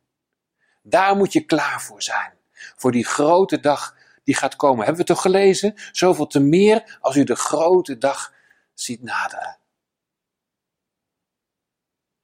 Daar 0.83 1.17
moet 1.17 1.33
je 1.33 1.45
klaar 1.45 1.81
voor 1.81 2.03
zijn. 2.03 2.33
Voor 2.53 2.93
die 2.93 3.05
grote 3.05 3.61
dag 3.61 3.97
die 4.25 4.35
gaat 4.35 4.57
komen. 4.57 4.85
Hebben 4.85 5.03
we 5.03 5.13
toch 5.13 5.21
gelezen? 5.21 5.75
Zoveel 5.93 6.27
te 6.27 6.41
meer 6.41 6.99
als 7.01 7.17
u 7.17 7.25
de 7.25 7.37
grote 7.37 7.99
dag 7.99 8.33
ziet 8.75 9.03
naderen. 9.03 9.59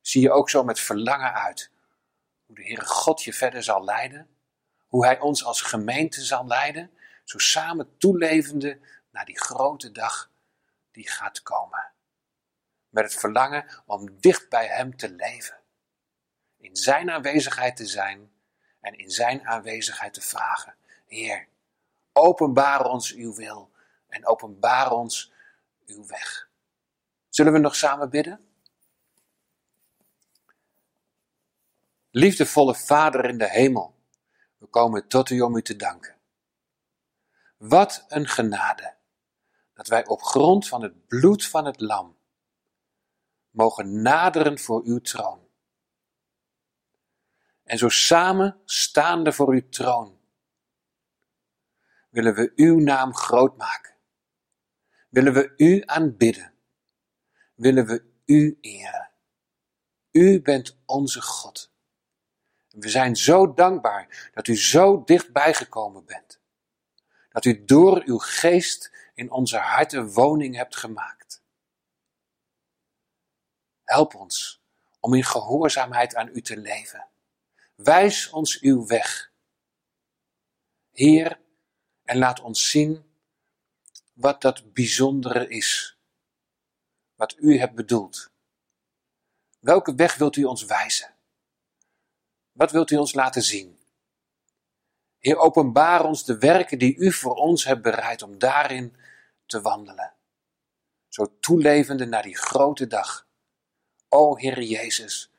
Zie 0.01 0.23
je 0.23 0.33
ook 0.33 0.51
zo 0.51 0.65
met 0.65 0.81
verlangen 0.81 1.35
uit 1.35 1.71
hoe 2.47 2.57
de 2.57 2.63
Heere 2.63 2.87
God 2.87 3.23
je 3.23 3.33
verder 3.33 3.63
zal 3.63 3.85
leiden? 3.85 4.29
Hoe 4.87 5.05
Hij 5.05 5.21
ons 5.21 5.45
als 5.45 5.61
gemeente 5.61 6.25
zal 6.25 6.47
leiden? 6.47 6.91
Zo 7.33 7.39
samen 7.39 7.99
toelevende 7.99 8.79
naar 9.11 9.25
die 9.25 9.41
grote 9.41 9.93
dag 9.93 10.31
die 10.91 11.09
gaat 11.09 11.43
komen. 11.43 11.93
Met 12.89 13.05
het 13.05 13.15
verlangen 13.15 13.83
om 13.87 14.21
dicht 14.21 14.49
bij 14.49 14.67
Hem 14.67 14.97
te 14.97 15.11
leven. 15.11 15.61
In 16.57 16.77
Zijn 16.77 17.11
aanwezigheid 17.11 17.77
te 17.77 17.87
zijn 17.87 18.33
en 18.81 18.99
in 18.99 19.11
Zijn 19.11 19.47
aanwezigheid 19.47 20.15
te 20.15 20.21
vragen. 20.21 20.75
Heer, 21.07 21.49
openbaar 22.13 22.85
ons 22.85 23.15
uw 23.15 23.35
wil 23.35 23.71
en 24.09 24.27
openbaar 24.27 24.91
ons 24.91 25.33
uw 25.87 26.07
weg. 26.07 26.49
Zullen 27.29 27.53
we 27.53 27.59
nog 27.59 27.77
samen 27.77 28.11
bidden? 28.11 28.47
Liefdevolle 32.11 32.75
Vader 32.75 33.25
in 33.25 33.39
de 33.39 33.49
hemel, 33.49 33.95
we 34.59 34.67
komen 34.67 35.09
tot 35.09 35.31
u 35.31 35.41
om 35.41 35.57
u 35.57 35.63
te 35.63 35.77
danken. 35.77 36.21
Wat 37.63 38.05
een 38.09 38.27
genade 38.27 38.97
dat 39.75 39.87
wij 39.87 40.07
op 40.07 40.23
grond 40.23 40.69
van 40.69 40.83
het 40.83 41.07
bloed 41.07 41.47
van 41.47 41.65
het 41.65 41.81
lam 41.81 42.19
mogen 43.51 44.03
naderen 44.03 44.59
voor 44.59 44.83
uw 44.85 44.99
troon. 44.99 45.49
En 47.63 47.79
zo 47.79 47.89
samen 47.89 48.61
staande 48.65 49.33
voor 49.33 49.49
uw 49.49 49.69
troon 49.69 50.21
willen 52.11 52.35
we 52.35 52.53
uw 52.55 52.79
naam 52.79 53.15
groot 53.15 53.57
maken. 53.57 53.95
Willen 55.09 55.33
we 55.33 55.53
u 55.57 55.83
aanbidden. 55.85 56.55
Willen 57.55 57.87
we 57.87 58.05
u 58.25 58.59
eren. 58.61 59.11
U 60.11 60.43
bent 60.43 60.79
onze 60.87 61.21
God. 61.21 61.73
We 62.69 62.89
zijn 62.89 63.17
zo 63.17 63.55
dankbaar 63.55 64.31
dat 64.35 64.49
u 64.49 64.57
zo 64.57 65.05
dichtbij 65.05 65.55
gekomen 65.55 66.05
bent. 66.05 66.42
Dat 67.33 67.45
u 67.45 67.65
door 67.65 68.03
uw 68.05 68.19
geest 68.19 68.93
in 69.15 69.31
onze 69.31 69.57
harten 69.57 70.13
woning 70.13 70.57
hebt 70.57 70.77
gemaakt. 70.77 71.43
Help 73.85 74.15
ons 74.15 74.63
om 75.01 75.15
in 75.15 75.25
gehoorzaamheid 75.25 76.15
aan 76.15 76.29
u 76.29 76.43
te 76.43 76.57
leven. 76.57 77.09
Wijs 77.75 78.31
ons 78.31 78.61
uw 78.61 78.87
weg. 78.87 79.33
Heer, 80.91 81.41
en 82.05 82.19
laat 82.19 82.41
ons 82.41 82.71
zien 82.71 83.13
wat 84.13 84.41
dat 84.41 84.73
bijzondere 84.73 85.49
is. 85.49 85.99
Wat 87.15 87.37
u 87.39 87.59
hebt 87.59 87.75
bedoeld. 87.75 88.31
Welke 89.61 89.95
weg 89.95 90.17
wilt 90.17 90.37
u 90.37 90.45
ons 90.45 90.65
wijzen? 90.65 91.15
Wat 92.53 92.71
wilt 92.71 92.91
u 92.91 92.97
ons 92.97 93.15
laten 93.15 93.43
zien? 93.43 93.82
Heer, 95.23 95.37
openbaar 95.37 96.05
ons 96.05 96.25
de 96.25 96.39
werken 96.39 96.79
die 96.79 96.97
u 96.97 97.13
voor 97.13 97.35
ons 97.35 97.65
hebt 97.65 97.83
bereid 97.83 98.23
om 98.23 98.39
daarin 98.39 98.97
te 99.47 99.61
wandelen. 99.61 100.15
Zo 101.09 101.39
toelevende 101.41 102.07
naar 102.07 102.23
die 102.23 102.37
grote 102.37 102.87
dag. 102.87 103.27
O 104.09 104.37
Heer 104.37 104.63
Jezus, 104.63 105.33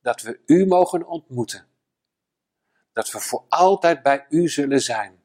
dat 0.00 0.20
we 0.20 0.40
u 0.46 0.66
mogen 0.66 1.06
ontmoeten. 1.06 1.66
Dat 2.92 3.10
we 3.10 3.20
voor 3.20 3.44
altijd 3.48 4.02
bij 4.02 4.26
u 4.28 4.48
zullen 4.48 4.80
zijn. 4.80 5.24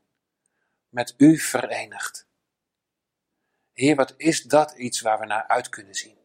Met 0.89 1.13
u 1.17 1.37
verenigd. 1.37 2.27
Heer, 3.73 3.95
wat 3.95 4.13
is 4.17 4.43
dat 4.43 4.71
iets 4.71 5.01
waar 5.01 5.19
we 5.19 5.25
naar 5.25 5.47
uit 5.47 5.69
kunnen 5.69 5.95
zien? 5.95 6.17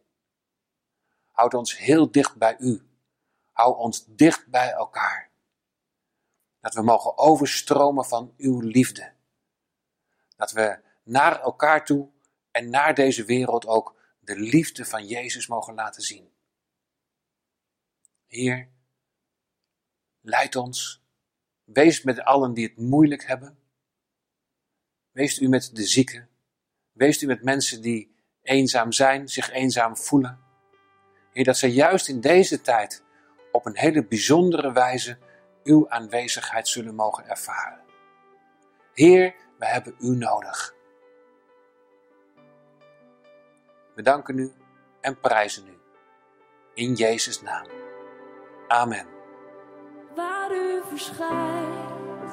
Houd 1.31 1.53
ons 1.53 1.77
heel 1.77 2.11
dicht 2.11 2.35
bij 2.35 2.55
u. 2.59 2.87
Hou 3.51 3.77
ons 3.77 4.05
dicht 4.07 4.47
bij 4.47 4.71
elkaar. 4.71 5.26
Dat 6.67 6.75
we 6.75 6.81
mogen 6.81 7.17
overstromen 7.17 8.05
van 8.05 8.33
uw 8.37 8.59
liefde. 8.59 9.11
Dat 10.35 10.51
we 10.51 10.79
naar 11.03 11.41
elkaar 11.41 11.85
toe 11.85 12.09
en 12.51 12.69
naar 12.69 12.93
deze 12.93 13.25
wereld 13.25 13.67
ook 13.67 13.95
de 14.19 14.39
liefde 14.39 14.85
van 14.85 15.05
Jezus 15.05 15.47
mogen 15.47 15.73
laten 15.73 16.01
zien. 16.01 16.29
Heer, 18.25 18.69
leid 20.21 20.55
ons. 20.55 21.03
Wees 21.63 22.01
met 22.01 22.23
allen 22.23 22.53
die 22.53 22.67
het 22.67 22.77
moeilijk 22.77 23.23
hebben. 23.23 23.59
Wees 25.11 25.39
u 25.39 25.47
met 25.47 25.69
de 25.73 25.85
zieken. 25.85 26.29
Wees 26.91 27.21
u 27.21 27.25
met 27.25 27.43
mensen 27.43 27.81
die 27.81 28.15
eenzaam 28.41 28.91
zijn, 28.91 29.27
zich 29.27 29.51
eenzaam 29.51 29.97
voelen. 29.97 30.39
Heer, 31.33 31.43
dat 31.43 31.57
zij 31.57 31.69
juist 31.69 32.07
in 32.07 32.21
deze 32.21 32.61
tijd 32.61 33.03
op 33.51 33.65
een 33.65 33.77
hele 33.77 34.05
bijzondere 34.05 34.71
wijze 34.71 35.17
uw 35.67 35.89
aanwezigheid 35.89 36.67
zullen 36.67 36.95
mogen 36.95 37.27
ervaren. 37.27 37.79
Heer, 38.93 39.35
we 39.59 39.65
hebben 39.65 39.95
u 39.99 40.15
nodig. 40.15 40.75
We 43.95 44.01
danken 44.01 44.37
u 44.37 44.53
en 45.01 45.19
prijzen 45.19 45.67
u. 45.67 45.77
In 46.73 46.93
Jezus' 46.93 47.41
naam. 47.41 47.67
Amen. 48.67 49.07
Waar 50.15 50.51
u 50.51 50.81
verschijnt, 50.89 52.31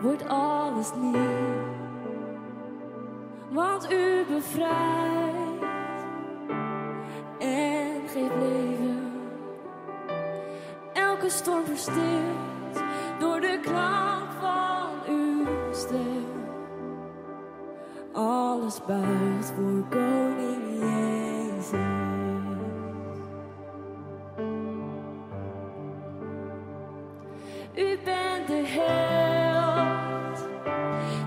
wordt 0.00 0.28
alles 0.28 0.92
nieuw. 0.94 1.68
Want 3.50 3.92
u 3.92 4.24
bevrijdt 4.28 5.62
en 7.38 8.08
geeft 8.08 8.34
leven. 8.34 8.89
Elke 11.20 11.32
storm 11.32 11.64
verstilt 11.64 12.82
door 13.18 13.40
de 13.40 13.58
klank 13.62 14.30
van 14.40 15.14
uw 15.14 15.46
stem. 15.72 16.24
Alles 18.12 18.80
buigt 18.86 19.52
voor 19.56 19.84
koning 19.90 20.62
Jezus. 20.80 21.70
U 27.74 27.98
bent 28.04 28.46
de 28.46 28.62
held 28.66 30.48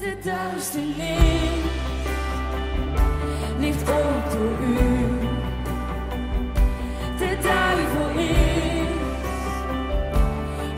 De 0.00 0.16
duisternis 0.22 1.64
ligt 3.58 3.90
ook 3.90 4.32
door 4.32 4.58
u. 4.68 4.78
De 7.18 7.36
duivel 7.42 8.08
is 8.18 8.88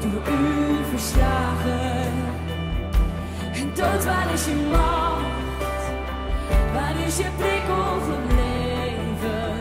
door 0.01 0.33
u 0.33 0.85
verslagen. 0.91 2.13
En 3.53 3.71
dood, 3.75 4.05
waar 4.05 4.33
is 4.33 4.45
je 4.45 4.55
macht? 4.71 5.83
Waar 6.73 7.07
is 7.07 7.17
je 7.17 7.27
prikkel 7.37 8.01
gebleven? 8.01 9.55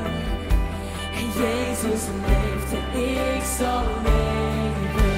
En 1.14 1.42
Jezus 1.42 2.02
leeft 2.28 2.72
en 2.74 3.00
ik 3.00 3.44
zal 3.58 3.84
leven. 4.04 5.12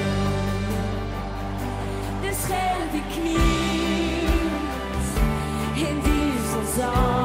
De 2.20 2.32
die 2.92 3.02
knielt 3.22 3.63
song. 6.76 7.23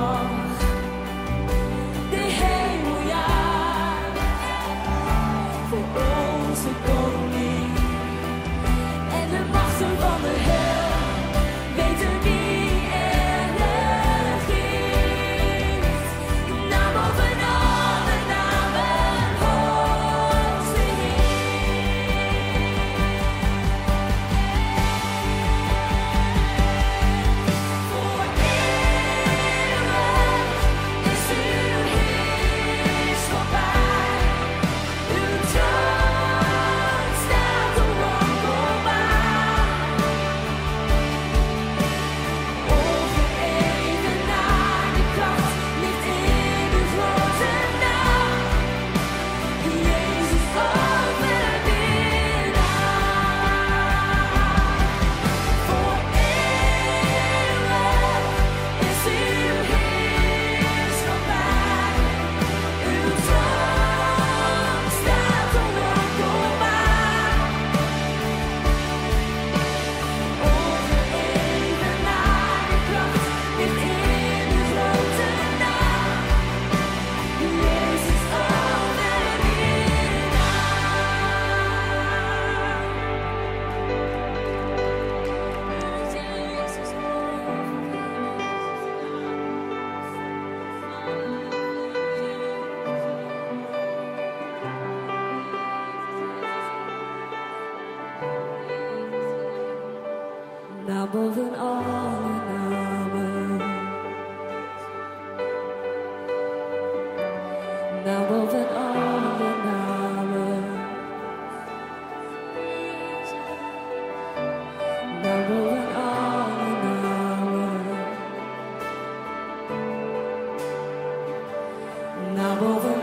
I'm 122.41 122.63
over. 122.63 122.98